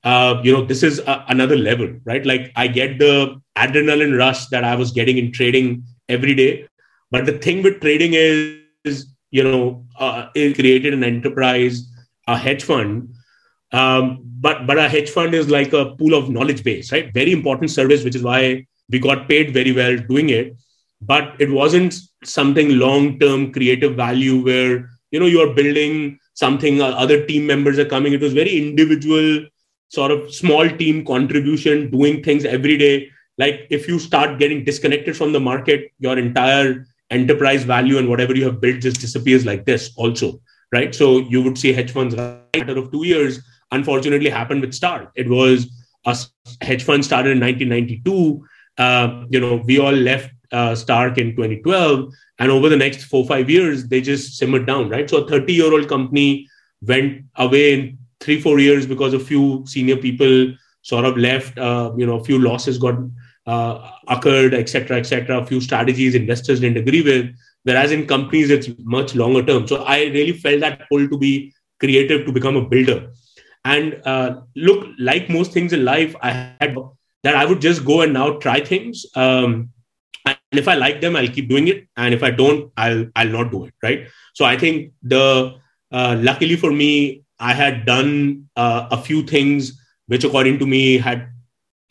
uh, 0.04 0.40
you 0.44 0.54
know, 0.54 0.64
this 0.64 0.84
is 0.84 1.00
a, 1.00 1.26
another 1.30 1.58
level, 1.58 1.90
right? 2.06 2.24
Like 2.24 2.52
I 2.56 2.68
get 2.68 3.00
the 3.00 3.42
adrenaline 3.58 4.16
rush 4.18 4.46
that 4.48 4.64
I 4.64 4.76
was 4.76 4.92
getting 4.92 5.18
in 5.18 5.32
trading 5.32 5.84
every 6.08 6.36
day. 6.36 6.68
But 7.12 7.26
the 7.26 7.38
thing 7.38 7.62
with 7.62 7.82
trading 7.82 8.14
is, 8.14 9.08
you 9.30 9.44
know, 9.44 9.86
uh, 10.00 10.28
it 10.34 10.56
created 10.56 10.94
an 10.94 11.04
enterprise, 11.04 11.88
a 12.28 12.38
hedge 12.38 12.64
fund. 12.64 13.14
Um, 13.74 14.24
but 14.24 14.66
but 14.66 14.78
a 14.78 14.90
hedge 14.90 15.10
fund 15.10 15.34
is 15.34 15.50
like 15.50 15.74
a 15.74 15.96
pool 15.96 16.14
of 16.14 16.30
knowledge 16.30 16.64
base, 16.64 16.92
right? 16.92 17.14
Very 17.14 17.32
important 17.32 17.72
service, 17.72 18.04
which 18.04 18.16
is 18.16 18.24
why 18.24 18.66
we 18.90 19.00
got 19.00 19.30
paid 19.30 19.54
very 19.54 19.72
well 19.72 19.98
doing 19.98 20.30
it. 20.30 20.56
But 21.02 21.36
it 21.40 21.50
wasn't 21.50 21.96
something 22.24 22.78
long 22.78 23.20
term 23.20 23.52
creative 23.52 23.96
value 23.96 24.44
where 24.44 24.90
you 25.12 25.20
know 25.20 25.26
you're 25.26 25.54
building 25.54 26.20
something. 26.34 26.82
Uh, 26.82 26.90
other 26.90 27.26
team 27.26 27.46
members 27.46 27.80
are 27.80 27.86
coming. 27.86 28.14
It 28.14 28.22
was 28.22 28.34
very 28.34 28.58
individual, 28.58 29.46
sort 29.90 30.12
of 30.12 30.34
small 30.34 30.70
team 30.70 31.06
contribution, 31.06 31.90
doing 31.92 32.24
things 32.24 32.46
every 32.46 32.78
day. 32.78 33.10
Like 33.38 33.68
if 33.70 33.88
you 33.88 34.00
start 34.00 34.40
getting 34.40 34.64
disconnected 34.64 35.16
from 35.18 35.32
the 35.32 35.40
market, 35.40 35.92
your 36.00 36.18
entire 36.18 36.86
enterprise 37.12 37.64
value 37.64 37.98
and 37.98 38.10
whatever 38.10 38.36
you 38.36 38.46
have 38.46 38.60
built 38.62 38.82
just 38.82 39.02
disappears 39.02 39.46
like 39.46 39.66
this 39.66 39.92
also 39.96 40.40
right? 40.74 40.96
So 40.96 41.20
you 41.20 41.42
would 41.42 41.58
see 41.58 41.74
hedge 41.74 41.92
funds 41.92 42.16
matter 42.16 42.78
of 42.78 42.92
two 42.92 43.06
years 43.06 43.40
unfortunately 43.72 44.30
happened 44.30 44.62
with 44.62 44.74
Stark 44.74 45.12
it 45.16 45.30
was 45.30 45.70
a 46.06 46.18
hedge 46.62 46.84
fund 46.84 47.06
started 47.06 47.32
in 47.32 47.40
1992 47.40 48.46
uh, 48.78 49.26
you 49.30 49.40
know 49.40 49.62
we 49.66 49.80
all 49.80 49.92
left 49.92 50.32
uh, 50.52 50.76
stark 50.76 51.18
in 51.18 51.36
2012 51.36 52.12
and 52.40 52.52
over 52.52 52.70
the 52.70 52.76
next 52.76 53.04
four 53.04 53.26
five 53.26 53.50
years 53.50 53.88
they 53.88 54.02
just 54.02 54.38
simmered 54.38 54.66
down 54.66 54.90
right? 54.90 55.10
So 55.10 55.18
a 55.18 55.28
30 55.28 55.54
year 55.54 55.72
old 55.72 55.88
company 55.88 56.48
went 56.82 57.26
away 57.36 57.74
in 57.74 57.98
three 58.20 58.40
four 58.40 58.60
years 58.60 58.86
because 58.86 59.14
a 59.14 59.20
few 59.20 59.64
senior 59.66 59.98
people 59.98 60.54
sort 60.84 61.06
of 61.06 61.18
left 61.18 61.58
uh, 61.58 61.92
you 61.98 62.06
know 62.06 62.16
a 62.16 62.24
few 62.24 62.40
losses 62.40 62.78
got 62.78 62.96
uh, 63.48 63.92
occurred 64.08 64.54
etc 64.54 64.98
etc 64.98 65.40
a 65.40 65.46
few 65.46 65.60
strategies 65.60 66.16
investors 66.16 66.60
didn't 66.60 66.78
agree 66.78 67.02
with 67.02 67.34
whereas 67.64 67.92
in 67.92 68.08
companies 68.08 68.50
it's 68.50 68.70
much 68.80 69.16
longer 69.16 69.44
term. 69.44 69.68
So 69.68 69.84
i 69.84 70.06
really 70.06 70.34
felt 70.34 70.62
that 70.62 70.88
pull 70.90 71.08
to 71.08 71.18
be 71.18 71.54
creative 71.80 72.26
to 72.26 72.32
become 72.32 72.56
a 72.56 72.68
builder. 72.68 73.12
And 73.64 74.02
uh, 74.06 74.42
look 74.56 74.88
like 74.98 75.30
most 75.30 75.52
things 75.52 75.72
in 75.74 75.86
life 75.86 76.16
i 76.22 76.32
had 76.32 76.76
that 77.24 77.36
i 77.36 77.46
would 77.46 77.62
just 77.62 77.86
go 77.86 78.02
and 78.02 78.14
now 78.14 78.40
try 78.40 78.60
things 78.60 79.06
um, 79.16 79.70
and 80.26 80.38
if 80.54 80.68
i 80.68 80.74
like 80.74 81.00
them 81.02 81.16
i'll 81.16 81.28
keep 81.28 81.48
doing 81.48 81.68
it 81.68 81.88
and 81.96 82.16
if 82.16 82.24
i 82.24 82.32
don't 82.32 82.72
i'll 82.78 83.06
i'll 83.16 83.30
not 83.30 83.52
do 83.52 83.66
it 83.66 83.74
right? 83.84 84.08
So 84.34 84.46
i 84.46 84.58
think 84.58 84.94
the 85.04 85.56
uh, 85.92 86.18
luckily 86.20 86.56
for 86.56 86.72
me 86.72 87.24
i 87.40 87.54
had 87.54 87.86
done 87.86 88.50
uh, 88.56 88.88
a 88.92 88.98
few 88.98 89.22
things 89.22 89.80
which 90.08 90.24
according 90.24 90.58
to 90.60 90.66
me 90.66 90.98
had 90.98 91.31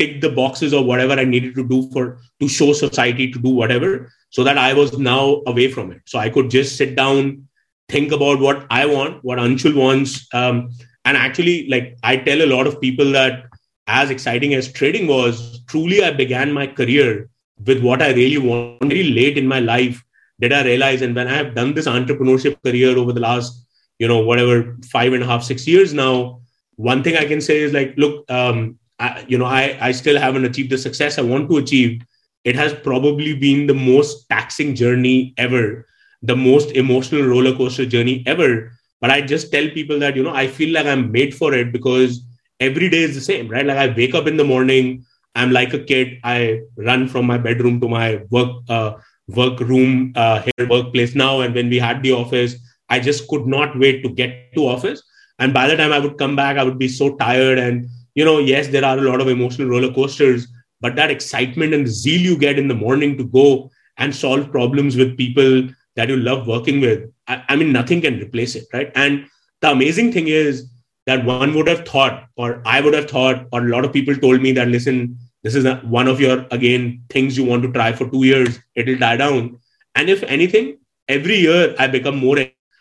ticked 0.01 0.21
the 0.23 0.33
boxes 0.41 0.75
or 0.79 0.83
whatever 0.91 1.19
i 1.25 1.25
needed 1.25 1.55
to 1.55 1.67
do 1.73 1.81
for 1.93 2.05
to 2.41 2.49
show 2.57 2.73
society 2.73 3.31
to 3.31 3.39
do 3.47 3.55
whatever 3.61 3.93
so 4.31 4.45
that 4.49 4.59
i 4.59 4.73
was 4.81 4.99
now 4.99 5.43
away 5.53 5.71
from 5.77 5.93
it 5.93 6.03
so 6.07 6.19
i 6.19 6.29
could 6.37 6.51
just 6.59 6.77
sit 6.77 6.95
down 6.97 7.47
think 7.89 8.13
about 8.19 8.47
what 8.47 8.67
i 8.71 8.85
want 8.95 9.23
what 9.25 9.39
anshul 9.39 9.75
wants 9.85 10.27
um, 10.35 10.71
and 11.05 11.17
actually 11.17 11.69
like 11.69 11.97
i 12.03 12.17
tell 12.17 12.43
a 12.43 12.53
lot 12.55 12.67
of 12.67 12.81
people 12.81 13.19
that 13.19 13.45
as 13.87 14.11
exciting 14.11 14.55
as 14.55 14.73
trading 14.73 15.07
was 15.07 15.65
truly 15.67 16.03
i 16.05 16.11
began 16.23 16.53
my 16.61 16.67
career 16.67 17.29
with 17.67 17.83
what 17.83 18.03
I 18.03 18.13
really 18.13 18.39
want. 18.39 18.83
Very 18.83 19.05
late 19.05 19.39
in 19.39 19.47
my 19.47 19.61
life 19.61 20.03
did 20.41 20.53
I 20.53 20.65
realize, 20.65 21.03
and 21.03 21.15
when 21.15 21.29
I 21.29 21.35
have 21.35 21.55
done 21.55 21.75
this 21.75 21.87
entrepreneurship 21.87 22.63
career 22.65 22.97
over 22.97 23.13
the 23.13 23.21
last, 23.21 23.67
you 23.99 24.09
know, 24.09 24.21
whatever 24.21 24.77
five 24.91 25.13
and 25.13 25.23
a 25.23 25.27
half, 25.27 25.43
six 25.43 25.67
years 25.67 25.93
now, 25.93 26.41
one 26.77 27.03
thing 27.03 27.17
I 27.17 27.27
can 27.27 27.41
say 27.41 27.59
is 27.59 27.73
like, 27.73 27.95
look, 27.99 28.31
um, 28.31 28.79
I, 29.01 29.25
you 29.29 29.39
know, 29.39 29.47
I 29.47 29.79
I 29.81 29.93
still 29.93 30.19
haven't 30.19 30.45
achieved 30.45 30.71
the 30.71 30.79
success 30.79 31.19
I 31.19 31.23
want 31.23 31.49
to 31.51 31.59
achieve. 31.59 32.03
It 32.45 32.57
has 32.57 32.75
probably 32.75 33.35
been 33.35 33.67
the 33.67 33.75
most 33.75 34.29
taxing 34.29 34.75
journey 34.75 35.35
ever, 35.39 35.87
the 36.23 36.37
most 36.37 36.73
emotional 36.73 37.23
roller 37.25 37.55
coaster 37.57 37.87
journey 37.87 38.25
ever. 38.27 38.73
But 39.01 39.11
I 39.11 39.23
just 39.23 39.53
tell 39.53 39.69
people 39.71 39.99
that 40.01 40.17
you 40.17 40.23
know 40.23 40.35
I 40.35 40.47
feel 40.49 40.75
like 40.75 40.87
I'm 40.87 41.11
made 41.13 41.35
for 41.35 41.55
it 41.55 41.73
because 41.73 42.21
every 42.61 42.89
day 42.91 43.03
is 43.03 43.15
the 43.15 43.21
same, 43.21 43.49
right? 43.49 43.67
Like 43.67 43.79
I 43.79 43.95
wake 43.95 44.15
up 44.15 44.27
in 44.27 44.37
the 44.37 44.45
morning, 44.45 45.05
I'm 45.35 45.53
like 45.53 45.75
a 45.75 45.79
kid. 45.83 46.19
I 46.25 46.61
run 46.77 47.09
from 47.09 47.27
my 47.27 47.39
bedroom 47.39 47.81
to 47.81 47.89
my 47.89 48.23
work 48.31 48.63
uh, 48.69 48.95
work 49.29 49.61
room 49.61 50.13
uh, 50.17 50.43
here 50.43 50.69
workplace 50.69 51.15
now. 51.15 51.41
And 51.41 51.55
when 51.55 51.71
we 51.71 51.79
had 51.79 52.03
the 52.03 52.13
office, 52.13 52.57
I 52.89 53.01
just 53.01 53.29
could 53.29 53.47
not 53.47 53.79
wait 53.79 54.03
to 54.05 54.11
get 54.11 54.55
to 54.55 54.67
office. 54.67 55.03
And 55.39 55.55
by 55.55 55.69
the 55.69 55.77
time 55.77 55.93
I 55.93 55.99
would 55.99 56.19
come 56.19 56.37
back, 56.37 56.59
I 56.59 56.65
would 56.65 56.79
be 56.79 56.89
so 56.89 57.17
tired. 57.17 57.59
And 57.59 57.89
you 58.15 58.25
know, 58.25 58.39
yes, 58.39 58.69
there 58.69 58.85
are 58.85 58.99
a 58.99 59.03
lot 59.03 59.21
of 59.21 59.29
emotional 59.29 59.69
roller 59.69 59.93
coasters, 59.93 60.49
but 60.81 60.97
that 60.97 61.11
excitement 61.11 61.75
and 61.75 61.87
zeal 61.87 62.21
you 62.21 62.37
get 62.39 62.59
in 62.59 62.69
the 62.69 62.75
morning 62.75 63.17
to 63.19 63.25
go 63.25 63.71
and 63.99 64.15
solve 64.15 64.51
problems 64.51 64.97
with 64.97 65.17
people 65.17 65.69
that 65.97 66.09
you 66.09 66.17
love 66.17 66.47
working 66.47 66.81
with, 66.81 67.11
I, 67.27 67.43
I 67.49 67.57
mean, 67.57 67.73
nothing 67.73 68.01
can 68.01 68.19
replace 68.19 68.55
it, 68.55 68.67
right? 68.73 68.91
And 68.95 69.27
the 69.61 69.71
amazing 69.71 70.13
thing 70.13 70.29
is 70.29 70.71
that 71.07 71.25
one 71.25 71.55
would 71.55 71.69
have 71.69 71.87
thought, 71.87 72.29
or 72.37 72.63
I 72.65 72.81
would 72.81 72.95
have 72.95 73.11
thought, 73.11 73.47
or 73.53 73.67
a 73.67 73.69
lot 73.69 73.85
of 73.85 73.93
people 73.93 74.15
told 74.15 74.41
me 74.41 74.53
that, 74.53 74.69
listen, 74.69 75.19
this 75.43 75.55
is 75.55 75.67
one 75.85 76.09
of 76.09 76.21
your, 76.21 76.47
again, 76.51 77.03
things 77.09 77.37
you 77.37 77.45
want 77.45 77.63
to 77.63 77.73
try 77.73 77.93
for 77.93 78.09
two 78.09 78.25
years, 78.25 78.59
it'll 78.75 78.99
die 78.99 79.17
down. 79.17 79.59
And 79.95 80.09
if 80.09 80.23
anything, 80.25 80.79
every 81.09 81.37
year 81.37 81.75
I 81.79 81.87
become 81.87 82.17
more. 82.17 82.39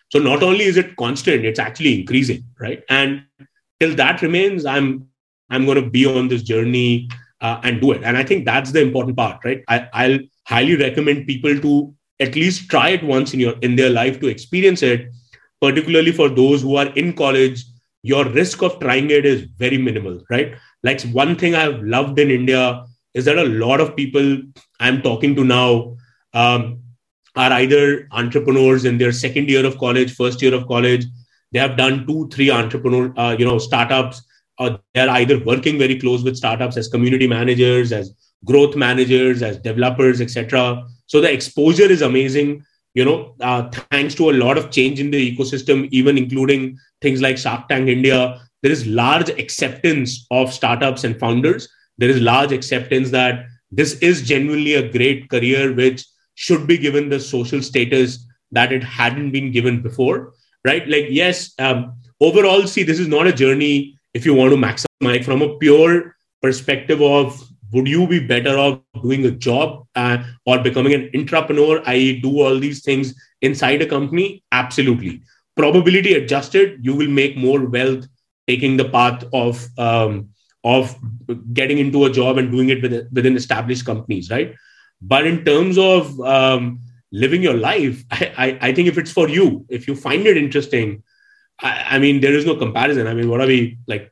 So 0.10 0.20
not 0.20 0.44
only 0.44 0.66
is 0.66 0.78
it 0.78 0.96
constant, 0.96 1.46
it's 1.46 1.60
actually 1.60 2.00
increasing, 2.00 2.44
right? 2.60 2.84
And 2.90 3.24
till 3.80 3.96
that 3.96 4.22
remains, 4.22 4.66
I'm 4.66 5.08
I'm 5.50 5.66
going 5.66 5.84
to 5.84 5.90
be 5.90 6.06
on 6.06 6.28
this 6.28 6.44
journey 6.44 7.10
uh, 7.42 7.60
and 7.64 7.82
do 7.82 7.92
it. 7.92 8.04
And 8.04 8.18
I 8.18 8.24
think 8.24 8.46
that's 8.46 8.72
the 8.72 8.82
important 8.82 9.18
part, 9.18 9.44
right? 9.44 9.64
I, 9.68 9.88
I'll 9.94 10.20
highly 10.46 10.76
recommend 10.76 11.28
people 11.28 11.60
to 11.60 11.94
at 12.20 12.36
least 12.36 12.70
try 12.70 12.90
it 12.90 13.04
once 13.04 13.34
in 13.34 13.40
your 13.40 13.54
in 13.62 13.76
their 13.76 13.90
life 13.90 14.20
to 14.20 14.28
experience 14.28 14.84
it, 14.84 15.10
particularly 15.62 16.12
for 16.12 16.30
those 16.30 16.62
who 16.62 16.76
are 16.76 16.88
in 16.88 17.14
college 17.14 17.64
your 18.02 18.26
risk 18.30 18.62
of 18.62 18.80
trying 18.80 19.10
it 19.10 19.26
is 19.26 19.44
very 19.58 19.78
minimal, 19.78 20.22
right? 20.30 20.56
Like 20.84 21.02
one 21.12 21.36
thing 21.36 21.56
I've 21.56 21.82
loved 21.82 22.20
in 22.20 22.32
India 22.32 22.86
is 23.14 23.26
that 23.26 23.38
a 23.38 23.44
lot 23.44 23.82
of 23.82 23.96
people 23.96 24.42
I'm 24.80 25.02
talking 25.02 25.36
to 25.36 25.44
now 25.44 25.98
um, 26.34 26.82
are 27.36 27.52
either 27.52 28.08
entrepreneurs 28.12 28.86
in 28.86 28.98
their 28.98 29.12
second 29.12 29.50
year 29.50 29.66
of 29.66 29.78
college, 29.78 30.16
first 30.16 30.42
year 30.42 30.54
of 30.54 30.68
college. 30.68 31.06
They 31.52 31.60
have 31.60 31.76
done 31.76 32.06
two, 32.08 32.30
three 32.30 32.52
entrepreneur, 32.52 33.14
uh, 33.18 33.36
you 33.38 33.46
know, 33.46 33.58
startups. 33.58 34.22
Or 34.60 34.80
they're 34.94 35.10
either 35.10 35.44
working 35.44 35.78
very 35.78 35.98
close 36.00 36.24
with 36.24 36.36
startups 36.36 36.78
as 36.78 36.90
community 36.90 37.28
managers, 37.28 37.92
as 37.92 38.14
growth 38.46 38.76
managers, 38.76 39.42
as 39.42 39.58
developers, 39.58 40.22
etc. 40.22 40.86
So 41.08 41.22
the 41.22 41.32
exposure 41.32 41.90
is 41.90 42.02
amazing 42.02 42.64
you 42.94 43.06
know, 43.06 43.36
uh, 43.42 43.70
thanks 43.92 44.16
to 44.16 44.30
a 44.30 44.34
lot 44.34 44.58
of 44.58 44.72
change 44.72 45.00
in 45.00 45.12
the 45.12 45.38
ecosystem, 45.38 45.88
even 45.92 46.18
including 46.18 46.78
things 47.02 47.22
like 47.22 47.38
Shark 47.38 47.68
Tank 47.70 47.88
India, 47.88 48.42
there 48.62 48.72
is 48.72 48.86
large 48.88 49.30
acceptance 49.30 50.26
of 50.32 50.54
startups 50.54 51.04
and 51.04 51.18
founders. 51.20 51.70
There 51.98 52.10
is 52.10 52.20
large 52.20 52.52
acceptance 52.52 53.12
that 53.12 53.46
this 53.72 53.94
is 54.00 54.28
genuinely 54.28 54.74
a 54.74 54.92
great 54.92 55.30
career 55.30 55.74
which 55.74 56.06
should 56.36 56.68
be 56.68 56.78
given 56.78 57.10
the 57.10 57.20
social 57.20 57.62
status 57.62 58.26
that 58.52 58.72
it 58.72 58.84
hadn't 58.84 59.32
been 59.32 59.52
given 59.52 59.82
before, 59.82 60.34
right? 60.66 60.88
Like, 60.88 61.06
yes, 61.10 61.54
um, 61.60 61.94
overall, 62.20 62.66
see, 62.66 62.84
this 62.84 63.00
is 63.00 63.08
not 63.08 63.28
a 63.28 63.34
journey 63.34 63.99
if 64.14 64.26
you 64.26 64.34
want 64.34 64.52
to 64.52 64.58
maximize 64.58 65.24
from 65.24 65.42
a 65.42 65.58
pure 65.58 66.16
perspective 66.42 67.02
of 67.02 67.42
would 67.72 67.88
you 67.88 68.08
be 68.08 68.20
better 68.20 68.58
off 68.58 68.80
doing 69.04 69.26
a 69.26 69.32
job 69.32 69.86
uh, 69.96 70.18
or 70.46 70.60
becoming 70.60 70.94
an 70.94 71.10
entrepreneur 71.14 71.82
i.e 71.86 72.20
do 72.20 72.42
all 72.42 72.60
these 72.60 72.84
things 72.84 73.14
inside 73.42 73.82
a 73.82 73.86
company? 73.86 74.44
Absolutely. 74.52 75.22
Probability 75.56 76.14
adjusted 76.14 76.84
you 76.84 76.96
will 76.96 77.10
make 77.10 77.38
more 77.38 77.66
wealth 77.66 78.08
taking 78.48 78.78
the 78.78 78.90
path 78.90 79.24
of 79.34 79.66
um, 79.78 80.30
of 80.64 80.96
getting 81.54 81.78
into 81.78 82.06
a 82.06 82.12
job 82.12 82.38
and 82.38 82.52
doing 82.52 82.70
it 82.70 82.82
within, 82.82 83.08
within 83.12 83.36
established 83.36 83.86
companies 83.86 84.30
right? 84.30 84.56
But 85.02 85.26
in 85.26 85.46
terms 85.46 85.78
of 85.78 86.20
um, 86.22 86.80
living 87.12 87.44
your 87.44 87.54
life 87.54 88.04
I, 88.12 88.34
I, 88.38 88.58
I, 88.70 88.74
think 88.74 88.88
if 88.88 88.98
it's 88.98 89.12
for 89.12 89.30
you 89.30 89.66
if 89.70 89.88
you 89.88 89.96
find 89.96 90.26
it 90.26 90.38
interesting 90.38 91.04
I, 91.62 91.96
I 91.96 92.00
mean 92.00 92.22
there 92.22 92.34
is 92.34 92.46
no 92.46 92.56
comparison 92.56 93.08
i 93.08 93.14
mean 93.14 93.30
what 93.30 93.42
are 93.42 93.48
we 93.48 93.78
like 93.88 94.12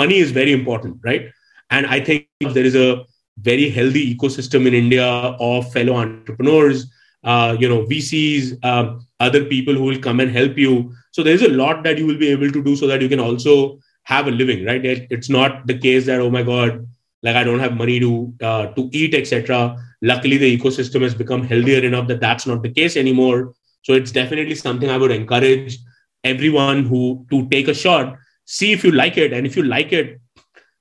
money 0.00 0.18
is 0.18 0.30
very 0.30 0.52
important 0.52 0.98
right 1.02 1.30
and 1.70 1.86
I 1.86 2.00
think 2.00 2.26
there 2.40 2.64
is 2.64 2.74
a 2.74 3.04
very 3.38 3.70
healthy 3.70 4.14
ecosystem 4.14 4.66
in 4.66 4.74
India 4.74 5.06
of 5.06 5.72
fellow 5.72 5.94
entrepreneurs, 5.94 6.90
uh, 7.24 7.56
you 7.58 7.68
know, 7.68 7.86
VCs, 7.86 8.62
um, 8.64 9.06
other 9.20 9.44
people 9.44 9.74
who 9.74 9.84
will 9.84 9.98
come 9.98 10.20
and 10.20 10.30
help 10.30 10.58
you. 10.58 10.92
So 11.12 11.22
there's 11.22 11.42
a 11.42 11.48
lot 11.48 11.82
that 11.84 11.96
you 11.96 12.06
will 12.06 12.18
be 12.18 12.28
able 12.28 12.50
to 12.50 12.62
do 12.62 12.76
so 12.76 12.86
that 12.88 13.00
you 13.00 13.08
can 13.08 13.20
also 13.20 13.78
have 14.02 14.26
a 14.26 14.30
living, 14.30 14.64
right? 14.64 14.84
It's 14.84 15.30
not 15.30 15.66
the 15.66 15.78
case 15.78 16.06
that 16.06 16.20
oh 16.20 16.30
my 16.30 16.42
god, 16.42 16.86
like 17.22 17.36
I 17.36 17.44
don't 17.44 17.60
have 17.60 17.76
money 17.76 18.00
to 18.00 18.34
uh, 18.42 18.66
to 18.74 18.90
eat, 18.92 19.14
etc. 19.14 19.76
Luckily, 20.02 20.38
the 20.38 20.58
ecosystem 20.58 21.02
has 21.02 21.14
become 21.14 21.46
healthier 21.46 21.84
enough 21.84 22.08
that 22.08 22.20
that's 22.20 22.46
not 22.46 22.62
the 22.62 22.70
case 22.70 22.96
anymore. 22.96 23.54
So 23.82 23.92
it's 23.92 24.10
definitely 24.10 24.54
something 24.54 24.90
I 24.90 24.96
would 24.96 25.10
encourage 25.10 25.78
everyone 26.24 26.84
who 26.84 27.26
to 27.30 27.48
take 27.48 27.68
a 27.68 27.74
shot, 27.74 28.16
see 28.44 28.72
if 28.72 28.84
you 28.84 28.92
like 28.92 29.16
it, 29.16 29.32
and 29.32 29.46
if 29.46 29.56
you 29.56 29.62
like 29.62 29.92
it, 29.92 30.20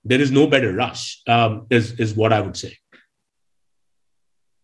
there 0.03 0.21
is 0.21 0.31
no 0.31 0.47
better 0.47 0.73
rush 0.73 1.21
um, 1.27 1.67
is, 1.69 1.99
is 1.99 2.13
what 2.13 2.33
i 2.33 2.41
would 2.41 2.57
say 2.57 2.75